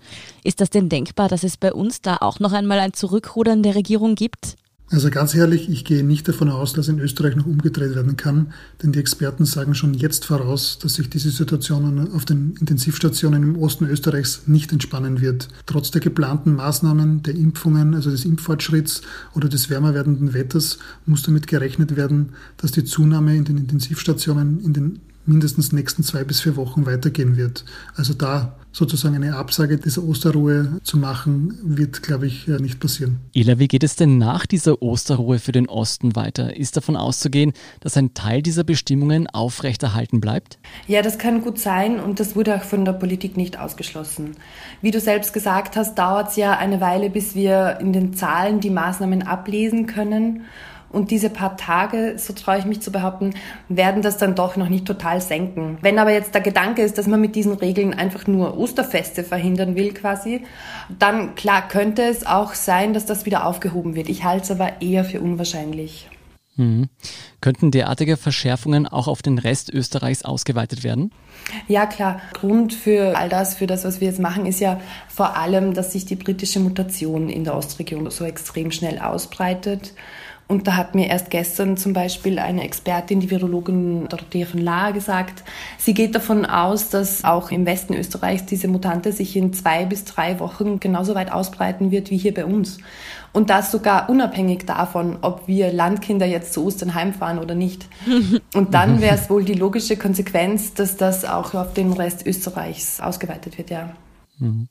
Ist 0.43 0.61
das 0.61 0.69
denn 0.69 0.89
denkbar, 0.89 1.27
dass 1.27 1.43
es 1.43 1.57
bei 1.57 1.73
uns 1.73 2.01
da 2.01 2.17
auch 2.21 2.39
noch 2.39 2.53
einmal 2.53 2.79
ein 2.79 2.93
Zurückrudern 2.93 3.63
der 3.63 3.75
Regierung 3.75 4.15
gibt? 4.15 4.55
Also 4.93 5.09
ganz 5.09 5.33
ehrlich, 5.33 5.71
ich 5.71 5.85
gehe 5.85 6.03
nicht 6.03 6.27
davon 6.27 6.49
aus, 6.49 6.73
dass 6.73 6.87
in 6.87 6.99
Österreich 6.99 7.35
noch 7.35 7.47
umgedreht 7.47 7.95
werden 7.95 8.15
kann, 8.15 8.53
denn 8.83 8.91
die 8.91 8.99
Experten 8.99 9.43
sagen 9.43 9.73
schon 9.73 9.95
jetzt 9.95 10.23
voraus, 10.25 10.77
dass 10.77 10.93
sich 10.93 11.09
diese 11.09 11.31
Situation 11.31 12.11
auf 12.13 12.25
den 12.25 12.55
Intensivstationen 12.59 13.41
im 13.41 13.57
Osten 13.57 13.85
Österreichs 13.85 14.43
nicht 14.45 14.71
entspannen 14.71 15.19
wird. 15.19 15.47
Trotz 15.65 15.89
der 15.89 15.99
geplanten 15.99 16.53
Maßnahmen, 16.53 17.23
der 17.23 17.33
Impfungen, 17.33 17.95
also 17.95 18.11
des 18.11 18.23
Impffortschritts 18.23 19.01
oder 19.33 19.49
des 19.49 19.71
wärmer 19.71 19.95
werdenden 19.95 20.35
Wetters, 20.35 20.77
muss 21.07 21.23
damit 21.23 21.47
gerechnet 21.47 21.95
werden, 21.95 22.33
dass 22.57 22.71
die 22.71 22.83
Zunahme 22.83 23.35
in 23.35 23.45
den 23.45 23.57
Intensivstationen 23.57 24.63
in 24.63 24.73
den 24.73 24.99
mindestens 25.25 25.71
nächsten 25.71 26.03
zwei 26.03 26.23
bis 26.23 26.41
vier 26.41 26.55
Wochen 26.55 26.85
weitergehen 26.85 27.37
wird. 27.37 27.65
Also 27.95 28.13
da 28.13 28.55
sozusagen 28.71 29.15
eine 29.15 29.35
Absage 29.35 29.77
dieser 29.77 30.03
Osterruhe 30.03 30.79
zu 30.83 30.97
machen, 30.97 31.59
wird, 31.63 32.01
glaube 32.01 32.25
ich, 32.25 32.47
nicht 32.47 32.79
passieren. 32.79 33.19
Ela, 33.33 33.59
wie 33.59 33.67
geht 33.67 33.83
es 33.83 33.95
denn 33.95 34.17
nach 34.17 34.47
dieser 34.47 34.81
Osterruhe 34.81 35.37
für 35.37 35.51
den 35.51 35.69
Osten 35.69 36.15
weiter? 36.15 36.57
Ist 36.57 36.75
davon 36.75 36.95
auszugehen, 36.95 37.53
dass 37.81 37.97
ein 37.97 38.15
Teil 38.15 38.41
dieser 38.41 38.63
Bestimmungen 38.63 39.27
aufrechterhalten 39.27 40.19
bleibt? 40.19 40.57
Ja, 40.87 41.03
das 41.03 41.19
kann 41.19 41.43
gut 41.43 41.59
sein 41.59 41.99
und 41.99 42.19
das 42.19 42.35
wurde 42.35 42.55
auch 42.55 42.63
von 42.63 42.83
der 42.83 42.93
Politik 42.93 43.37
nicht 43.37 43.59
ausgeschlossen. 43.59 44.31
Wie 44.81 44.91
du 44.91 44.99
selbst 44.99 45.33
gesagt 45.33 45.75
hast, 45.75 45.95
dauert 45.95 46.31
es 46.31 46.35
ja 46.35 46.57
eine 46.57 46.81
Weile, 46.81 47.11
bis 47.11 47.35
wir 47.35 47.77
in 47.79 47.93
den 47.93 48.13
Zahlen 48.13 48.59
die 48.59 48.71
Maßnahmen 48.71 49.21
ablesen 49.21 49.85
können. 49.85 50.45
Und 50.93 51.11
diese 51.11 51.31
paar 51.31 51.57
Tage, 51.57 52.13
so 52.17 52.33
traue 52.33 52.59
ich 52.59 52.65
mich 52.65 52.81
zu 52.81 52.91
behaupten, 52.91 53.33
werden 53.67 54.03
das 54.03 54.17
dann 54.17 54.35
doch 54.35 54.55
noch 54.55 54.69
nicht 54.69 54.85
total 54.85 55.19
senken. 55.21 55.79
Wenn 55.81 55.97
aber 55.97 56.11
jetzt 56.11 56.35
der 56.35 56.41
Gedanke 56.41 56.83
ist, 56.83 56.97
dass 56.97 57.07
man 57.07 57.19
mit 57.19 57.35
diesen 57.35 57.53
Regeln 57.53 57.93
einfach 57.93 58.27
nur 58.27 58.57
Osterfeste 58.57 59.23
verhindern 59.23 59.75
will 59.75 59.93
quasi, 59.93 60.43
dann 60.99 61.33
klar 61.33 61.67
könnte 61.67 62.03
es 62.03 62.25
auch 62.25 62.53
sein, 62.53 62.93
dass 62.93 63.07
das 63.07 63.25
wieder 63.25 63.45
aufgehoben 63.45 63.95
wird. 63.95 64.07
Ich 64.07 64.23
halte 64.23 64.43
es 64.43 64.51
aber 64.51 64.81
eher 64.81 65.03
für 65.03 65.19
unwahrscheinlich. 65.19 66.07
Mhm. 66.55 66.89
Könnten 67.41 67.71
derartige 67.71 68.15
Verschärfungen 68.15 68.87
auch 68.87 69.07
auf 69.07 69.21
den 69.21 69.39
Rest 69.39 69.73
Österreichs 69.73 70.23
ausgeweitet 70.23 70.83
werden? 70.83 71.11
Ja, 71.67 71.85
klar. 71.85 72.21
Grund 72.33 72.73
für 72.73 73.17
all 73.17 73.29
das, 73.29 73.55
für 73.55 73.67
das, 73.67 73.83
was 73.83 74.01
wir 74.01 74.07
jetzt 74.07 74.19
machen, 74.19 74.45
ist 74.45 74.59
ja 74.59 74.79
vor 75.07 75.35
allem, 75.35 75.73
dass 75.73 75.93
sich 75.93 76.05
die 76.05 76.15
britische 76.15 76.59
Mutation 76.59 77.29
in 77.29 77.43
der 77.43 77.55
Ostregion 77.55 78.09
so 78.11 78.25
extrem 78.25 78.71
schnell 78.71 78.99
ausbreitet. 78.99 79.93
Und 80.47 80.67
da 80.67 80.75
hat 80.75 80.93
mir 80.93 81.07
erst 81.07 81.29
gestern 81.29 81.77
zum 81.77 81.93
Beispiel 81.93 82.37
eine 82.37 82.63
Expertin, 82.63 83.19
die 83.19 83.31
Virologin 83.31 84.07
Dorothea 84.09 84.45
von 84.45 84.59
Lahr, 84.59 84.91
gesagt, 84.91 85.43
sie 85.77 85.93
geht 85.93 86.15
davon 86.15 86.45
aus, 86.45 86.89
dass 86.89 87.23
auch 87.23 87.49
im 87.49 87.65
Westen 87.65 87.93
Österreichs 87.93 88.45
diese 88.45 88.67
Mutante 88.67 89.13
sich 89.13 89.35
in 89.35 89.53
zwei 89.53 89.85
bis 89.85 90.03
drei 90.05 90.39
Wochen 90.39 90.79
genauso 90.79 91.15
weit 91.15 91.31
ausbreiten 91.31 91.91
wird 91.91 92.11
wie 92.11 92.17
hier 92.17 92.33
bei 92.33 92.45
uns. 92.45 92.79
Und 93.31 93.49
das 93.49 93.71
sogar 93.71 94.09
unabhängig 94.09 94.65
davon, 94.65 95.17
ob 95.21 95.47
wir 95.47 95.73
Landkinder 95.73 96.27
jetzt 96.27 96.53
zu 96.53 96.65
Ostern 96.65 96.93
heimfahren 96.93 97.39
oder 97.39 97.55
nicht. 97.55 97.87
Und 98.53 98.73
dann 98.75 99.01
wäre 99.01 99.15
es 99.15 99.29
wohl 99.29 99.43
die 99.43 99.55
logische 99.55 99.97
Konsequenz, 99.97 100.73
dass 100.75 100.97
das 100.97 101.25
auch 101.25 101.55
auf 101.55 101.73
den 101.73 101.93
Rest 101.93 102.27
Österreichs 102.27 102.99
ausgeweitet 102.99 103.57
wird, 103.57 103.71
ja. 103.71 103.89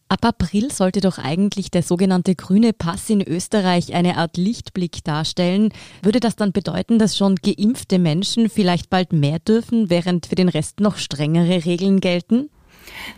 Ab 0.08 0.24
April 0.24 0.70
sollte 0.70 1.00
doch 1.00 1.18
eigentlich 1.18 1.70
der 1.70 1.82
sogenannte 1.82 2.34
grüne 2.34 2.72
Pass 2.72 3.08
in 3.08 3.22
Österreich 3.22 3.94
eine 3.94 4.16
Art 4.16 4.36
Lichtblick 4.36 5.04
darstellen. 5.04 5.72
Würde 6.02 6.20
das 6.20 6.36
dann 6.36 6.52
bedeuten, 6.52 6.98
dass 6.98 7.16
schon 7.16 7.36
geimpfte 7.36 7.98
Menschen 7.98 8.50
vielleicht 8.50 8.90
bald 8.90 9.12
mehr 9.12 9.38
dürfen, 9.38 9.88
während 9.88 10.26
für 10.26 10.34
den 10.34 10.48
Rest 10.48 10.80
noch 10.80 10.96
strengere 10.96 11.64
Regeln 11.64 12.00
gelten? 12.00 12.50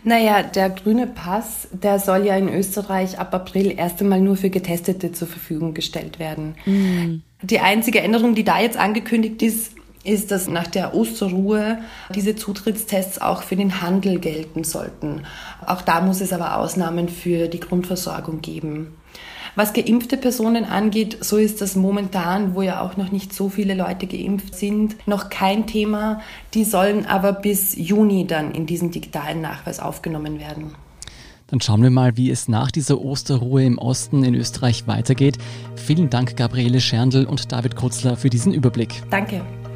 Naja, 0.03 0.43
der 0.43 0.69
grüne 0.69 1.07
Pass, 1.07 1.67
der 1.71 1.99
soll 1.99 2.25
ja 2.25 2.37
in 2.37 2.49
Österreich 2.49 3.19
ab 3.19 3.33
April 3.33 3.73
erst 3.75 4.01
einmal 4.01 4.21
nur 4.21 4.37
für 4.37 4.49
Getestete 4.49 5.11
zur 5.11 5.27
Verfügung 5.27 5.73
gestellt 5.73 6.19
werden. 6.19 6.55
Mhm. 6.65 7.23
Die 7.41 7.59
einzige 7.59 8.01
Änderung, 8.01 8.35
die 8.35 8.43
da 8.43 8.59
jetzt 8.59 8.77
angekündigt 8.77 9.41
ist, 9.41 9.71
ist, 10.05 10.31
dass 10.31 10.47
nach 10.47 10.67
der 10.67 10.93
Osterruhe 10.93 11.79
diese 12.13 12.35
Zutrittstests 12.35 13.19
auch 13.21 13.43
für 13.43 13.55
den 13.55 13.81
Handel 13.81 14.19
gelten 14.19 14.63
sollten. 14.63 15.23
Auch 15.65 15.81
da 15.81 16.01
muss 16.01 16.21
es 16.21 16.33
aber 16.33 16.57
Ausnahmen 16.57 17.09
für 17.09 17.47
die 17.47 17.59
Grundversorgung 17.59 18.41
geben. 18.41 18.95
Was 19.55 19.71
geimpfte 19.71 20.17
Personen 20.17 20.65
angeht, 20.65 21.17
so 21.21 21.37
ist 21.37 21.61
das 21.61 21.77
momentan, 21.77 22.55
wo 22.55 22.61
ja 22.61 22.81
auch 22.81 22.97
noch 22.97 23.11
nicht 23.11 23.33
so 23.33 23.47
viele 23.47 23.73
Leute 23.73 24.05
geimpft 24.05 24.55
sind, 24.55 24.97
noch 25.07 25.29
kein 25.29 25.65
Thema. 25.65 26.19
Die 26.53 26.65
sollen 26.65 27.05
aber 27.05 27.31
bis 27.31 27.73
Juni 27.75 28.27
dann 28.27 28.51
in 28.51 28.65
diesen 28.65 28.91
digitalen 28.91 29.39
Nachweis 29.39 29.79
aufgenommen 29.79 30.39
werden. 30.39 30.75
Dann 31.47 31.61
schauen 31.61 31.83
wir 31.83 31.91
mal, 31.91 32.17
wie 32.17 32.31
es 32.31 32.47
nach 32.47 32.71
dieser 32.71 32.99
Osterruhe 32.99 33.63
im 33.63 33.77
Osten 33.77 34.23
in 34.23 34.35
Österreich 34.35 34.87
weitergeht. 34.87 35.37
Vielen 35.75 36.09
Dank, 36.09 36.35
Gabriele 36.35 36.81
Scherndl 36.81 37.25
und 37.25 37.51
David 37.51 37.75
Kutzler, 37.75 38.17
für 38.17 38.29
diesen 38.29 38.53
Überblick. 38.53 39.03
Danke. 39.09 39.41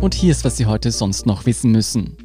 Und 0.00 0.14
hier 0.14 0.30
ist, 0.30 0.44
was 0.44 0.56
Sie 0.56 0.66
heute 0.66 0.90
sonst 0.90 1.26
noch 1.26 1.46
wissen 1.46 1.72
müssen. 1.72 2.16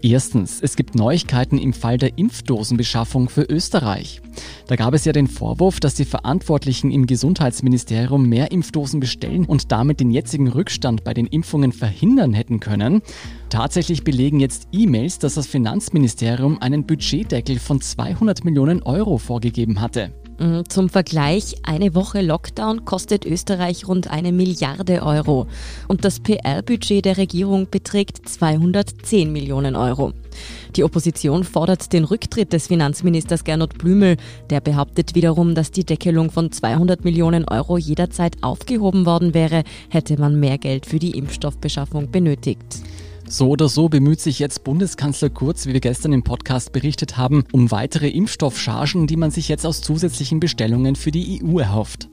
Erstens, 0.00 0.60
es 0.62 0.76
gibt 0.76 0.94
Neuigkeiten 0.94 1.58
im 1.58 1.72
Fall 1.72 1.98
der 1.98 2.18
Impfdosenbeschaffung 2.18 3.28
für 3.28 3.42
Österreich. 3.42 4.22
Da 4.68 4.76
gab 4.76 4.94
es 4.94 5.04
ja 5.04 5.12
den 5.12 5.26
Vorwurf, 5.26 5.80
dass 5.80 5.94
die 5.94 6.04
Verantwortlichen 6.04 6.92
im 6.92 7.06
Gesundheitsministerium 7.06 8.28
mehr 8.28 8.52
Impfdosen 8.52 9.00
bestellen 9.00 9.44
und 9.44 9.72
damit 9.72 9.98
den 9.98 10.12
jetzigen 10.12 10.46
Rückstand 10.46 11.02
bei 11.02 11.14
den 11.14 11.26
Impfungen 11.26 11.72
verhindern 11.72 12.32
hätten 12.32 12.60
können. 12.60 13.02
Tatsächlich 13.50 14.04
belegen 14.04 14.38
jetzt 14.38 14.68
E-Mails, 14.70 15.18
dass 15.18 15.34
das 15.34 15.48
Finanzministerium 15.48 16.62
einen 16.62 16.86
Budgetdeckel 16.86 17.58
von 17.58 17.80
200 17.80 18.44
Millionen 18.44 18.82
Euro 18.84 19.18
vorgegeben 19.18 19.80
hatte. 19.80 20.12
Mm, 20.38 20.60
zum 20.68 20.88
Vergleich, 20.88 21.56
eine 21.64 21.96
Woche 21.96 22.20
Lockdown 22.20 22.84
kostet 22.84 23.26
Österreich 23.26 23.88
rund 23.88 24.08
eine 24.08 24.30
Milliarde 24.30 25.02
Euro 25.02 25.48
und 25.88 26.04
das 26.04 26.20
PR-Budget 26.20 27.04
der 27.04 27.16
Regierung 27.16 27.66
beträgt 27.68 28.28
210 28.28 29.32
Millionen 29.32 29.74
Euro. 29.74 30.12
Die 30.76 30.84
Opposition 30.84 31.42
fordert 31.42 31.92
den 31.92 32.04
Rücktritt 32.04 32.52
des 32.52 32.68
Finanzministers 32.68 33.42
Gernot 33.42 33.78
Blümel. 33.78 34.16
Der 34.50 34.60
behauptet 34.60 35.16
wiederum, 35.16 35.56
dass 35.56 35.72
die 35.72 35.84
Deckelung 35.84 36.30
von 36.30 36.52
200 36.52 37.04
Millionen 37.04 37.44
Euro 37.48 37.76
jederzeit 37.76 38.36
aufgehoben 38.42 39.06
worden 39.06 39.34
wäre, 39.34 39.64
hätte 39.88 40.20
man 40.20 40.38
mehr 40.38 40.58
Geld 40.58 40.86
für 40.86 41.00
die 41.00 41.18
Impfstoffbeschaffung 41.18 42.12
benötigt. 42.12 42.82
So 43.30 43.50
oder 43.50 43.68
so 43.68 43.88
bemüht 43.88 44.20
sich 44.20 44.38
jetzt 44.38 44.64
Bundeskanzler 44.64 45.28
Kurz, 45.28 45.66
wie 45.66 45.74
wir 45.74 45.80
gestern 45.80 46.12
im 46.14 46.22
Podcast 46.22 46.72
berichtet 46.72 47.18
haben, 47.18 47.44
um 47.52 47.70
weitere 47.70 48.08
Impfstoffchargen, 48.08 49.06
die 49.06 49.16
man 49.16 49.30
sich 49.30 49.48
jetzt 49.48 49.66
aus 49.66 49.82
zusätzlichen 49.82 50.40
Bestellungen 50.40 50.96
für 50.96 51.10
die 51.10 51.42
EU 51.44 51.58
erhofft. 51.58 52.08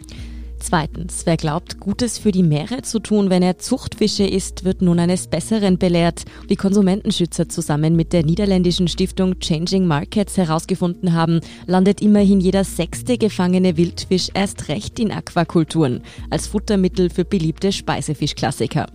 Zweitens, 0.59 1.25
wer 1.25 1.37
glaubt, 1.37 1.79
Gutes 1.79 2.17
für 2.17 2.31
die 2.31 2.43
Meere 2.43 2.81
zu 2.81 2.99
tun, 2.99 3.29
wenn 3.29 3.43
er 3.43 3.59
Zuchtfische 3.59 4.25
isst, 4.25 4.63
wird 4.65 4.81
nun 4.81 4.99
eines 4.99 5.27
Besseren 5.27 5.77
belehrt. 5.77 6.25
Wie 6.47 6.55
Konsumentenschützer 6.55 7.47
zusammen 7.47 7.95
mit 7.95 8.13
der 8.13 8.25
niederländischen 8.25 8.87
Stiftung 8.87 9.39
Changing 9.39 9.85
Markets 9.85 10.37
herausgefunden 10.37 11.13
haben, 11.13 11.39
landet 11.65 12.01
immerhin 12.01 12.41
jeder 12.41 12.63
sechste 12.63 13.17
gefangene 13.17 13.77
Wildfisch 13.77 14.29
erst 14.33 14.67
recht 14.67 14.99
in 14.99 15.11
Aquakulturen 15.11 16.01
als 16.29 16.47
Futtermittel 16.47 17.09
für 17.09 17.25
beliebte 17.25 17.71
Speisefischklassiker. 17.71 18.87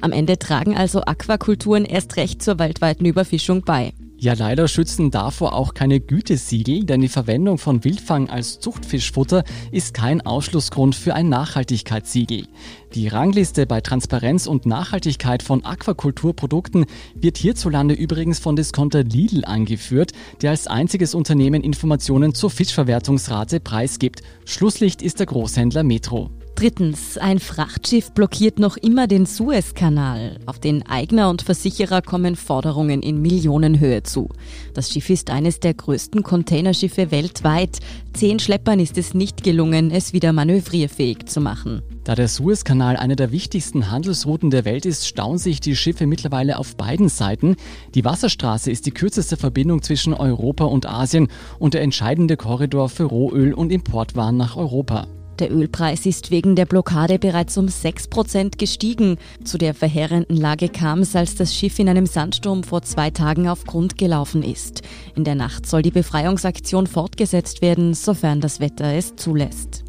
Am 0.00 0.12
Ende 0.12 0.38
tragen 0.38 0.76
also 0.76 1.02
Aquakulturen 1.02 1.84
erst 1.84 2.16
recht 2.16 2.42
zur 2.42 2.58
weltweiten 2.58 3.06
Überfischung 3.06 3.62
bei. 3.62 3.92
Ja, 4.22 4.34
leider 4.34 4.68
schützen 4.68 5.10
davor 5.10 5.52
auch 5.52 5.74
keine 5.74 5.98
Gütesiegel, 5.98 6.84
denn 6.84 7.00
die 7.00 7.08
Verwendung 7.08 7.58
von 7.58 7.82
Wildfang 7.82 8.30
als 8.30 8.60
Zuchtfischfutter 8.60 9.42
ist 9.72 9.94
kein 9.94 10.20
Ausschlussgrund 10.20 10.94
für 10.94 11.14
ein 11.14 11.28
Nachhaltigkeitssiegel. 11.28 12.46
Die 12.94 13.08
Rangliste 13.08 13.66
bei 13.66 13.80
Transparenz 13.80 14.46
und 14.46 14.64
Nachhaltigkeit 14.64 15.42
von 15.42 15.64
Aquakulturprodukten 15.64 16.86
wird 17.16 17.36
hierzulande 17.36 17.94
übrigens 17.94 18.38
von 18.38 18.54
Discounter 18.54 19.02
Lidl 19.02 19.44
angeführt, 19.44 20.12
der 20.40 20.50
als 20.50 20.68
einziges 20.68 21.16
Unternehmen 21.16 21.64
Informationen 21.64 22.32
zur 22.32 22.50
Fischverwertungsrate 22.50 23.58
preisgibt. 23.58 24.22
Schlusslicht 24.44 25.02
ist 25.02 25.18
der 25.18 25.26
Großhändler 25.26 25.82
Metro. 25.82 26.30
Drittens, 26.62 27.18
ein 27.18 27.40
Frachtschiff 27.40 28.12
blockiert 28.12 28.60
noch 28.60 28.76
immer 28.76 29.08
den 29.08 29.26
Suezkanal. 29.26 30.38
Auf 30.46 30.60
den 30.60 30.86
Eigner 30.86 31.28
und 31.28 31.42
Versicherer 31.42 32.02
kommen 32.02 32.36
Forderungen 32.36 33.02
in 33.02 33.20
Millionenhöhe 33.20 34.04
zu. 34.04 34.28
Das 34.72 34.92
Schiff 34.92 35.10
ist 35.10 35.30
eines 35.30 35.58
der 35.58 35.74
größten 35.74 36.22
Containerschiffe 36.22 37.10
weltweit. 37.10 37.80
Zehn 38.12 38.38
Schleppern 38.38 38.78
ist 38.78 38.96
es 38.96 39.12
nicht 39.12 39.42
gelungen, 39.42 39.90
es 39.90 40.12
wieder 40.12 40.32
manövrierfähig 40.32 41.26
zu 41.26 41.40
machen. 41.40 41.82
Da 42.04 42.14
der 42.14 42.28
Suezkanal 42.28 42.96
eine 42.96 43.16
der 43.16 43.32
wichtigsten 43.32 43.90
Handelsrouten 43.90 44.50
der 44.50 44.64
Welt 44.64 44.86
ist, 44.86 45.08
stauen 45.08 45.38
sich 45.38 45.58
die 45.58 45.74
Schiffe 45.74 46.06
mittlerweile 46.06 46.58
auf 46.58 46.76
beiden 46.76 47.08
Seiten. 47.08 47.56
Die 47.96 48.04
Wasserstraße 48.04 48.70
ist 48.70 48.86
die 48.86 48.92
kürzeste 48.92 49.36
Verbindung 49.36 49.82
zwischen 49.82 50.14
Europa 50.14 50.66
und 50.66 50.86
Asien 50.86 51.26
und 51.58 51.74
der 51.74 51.82
entscheidende 51.82 52.36
Korridor 52.36 52.88
für 52.88 53.06
Rohöl 53.06 53.52
und 53.52 53.72
Importwaren 53.72 54.36
nach 54.36 54.56
Europa. 54.56 55.08
Der 55.42 55.50
Ölpreis 55.50 56.06
ist 56.06 56.30
wegen 56.30 56.54
der 56.54 56.66
Blockade 56.66 57.18
bereits 57.18 57.58
um 57.58 57.66
6% 57.66 58.58
gestiegen. 58.58 59.16
Zu 59.42 59.58
der 59.58 59.74
verheerenden 59.74 60.36
Lage 60.36 60.68
kam 60.68 61.00
es, 61.00 61.16
als 61.16 61.34
das 61.34 61.52
Schiff 61.52 61.80
in 61.80 61.88
einem 61.88 62.06
Sandsturm 62.06 62.62
vor 62.62 62.82
zwei 62.82 63.10
Tagen 63.10 63.48
auf 63.48 63.64
Grund 63.64 63.98
gelaufen 63.98 64.44
ist. 64.44 64.82
In 65.16 65.24
der 65.24 65.34
Nacht 65.34 65.66
soll 65.66 65.82
die 65.82 65.90
Befreiungsaktion 65.90 66.86
fortgesetzt 66.86 67.60
werden, 67.60 67.92
sofern 67.94 68.40
das 68.40 68.60
Wetter 68.60 68.94
es 68.94 69.16
zulässt. 69.16 69.82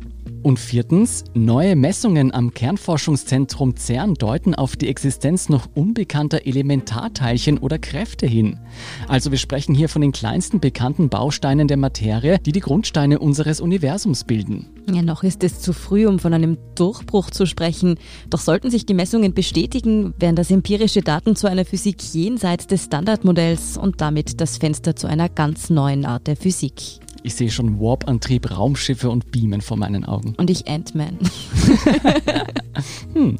Und 0.43 0.59
viertens, 0.59 1.23
neue 1.33 1.77
Messungen 1.77 2.33
am 2.33 2.53
Kernforschungszentrum 2.53 3.77
CERN 3.77 4.15
deuten 4.15 4.53
auf 4.53 4.75
die 4.75 4.89
Existenz 4.89 5.47
noch 5.47 5.69
unbekannter 5.73 6.45
Elementarteilchen 6.45 7.59
oder 7.59 7.79
Kräfte 7.79 8.27
hin. 8.27 8.59
Also 9.07 9.31
wir 9.31 9.37
sprechen 9.37 9.73
hier 9.73 9.87
von 9.87 10.01
den 10.01 10.11
kleinsten 10.11 10.59
bekannten 10.59 11.07
Bausteinen 11.07 11.69
der 11.69 11.77
Materie, 11.77 12.39
die 12.39 12.51
die 12.51 12.59
Grundsteine 12.59 13.19
unseres 13.19 13.61
Universums 13.61 14.25
bilden. 14.25 14.67
Ja, 14.91 15.01
noch 15.01 15.23
ist 15.23 15.45
es 15.45 15.61
zu 15.61 15.71
früh, 15.71 16.05
um 16.07 16.19
von 16.19 16.33
einem 16.33 16.57
Durchbruch 16.75 17.29
zu 17.29 17.45
sprechen. 17.45 17.95
Doch 18.29 18.41
sollten 18.41 18.69
sich 18.69 18.85
die 18.85 18.93
Messungen 18.93 19.33
bestätigen, 19.33 20.13
wären 20.19 20.35
das 20.35 20.51
empirische 20.51 21.01
Daten 21.01 21.37
zu 21.37 21.47
einer 21.47 21.63
Physik 21.63 22.03
jenseits 22.13 22.67
des 22.67 22.83
Standardmodells 22.83 23.77
und 23.77 24.01
damit 24.01 24.41
das 24.41 24.57
Fenster 24.57 24.93
zu 24.97 25.07
einer 25.07 25.29
ganz 25.29 25.69
neuen 25.69 26.05
Art 26.05 26.27
der 26.27 26.35
Physik. 26.35 26.99
Ich 27.25 27.35
sehe 27.35 27.49
schon 27.49 27.79
Warp-Antrieb, 27.79 28.51
Raumschiffe 28.51 29.09
und 29.09 29.31
Beamen 29.31 29.61
vor 29.61 29.77
meinen 29.77 30.03
Augen. 30.03 30.35
Und 30.35 30.49
ich 30.49 30.67
Ant-Man. 30.67 31.17
hm. 33.13 33.39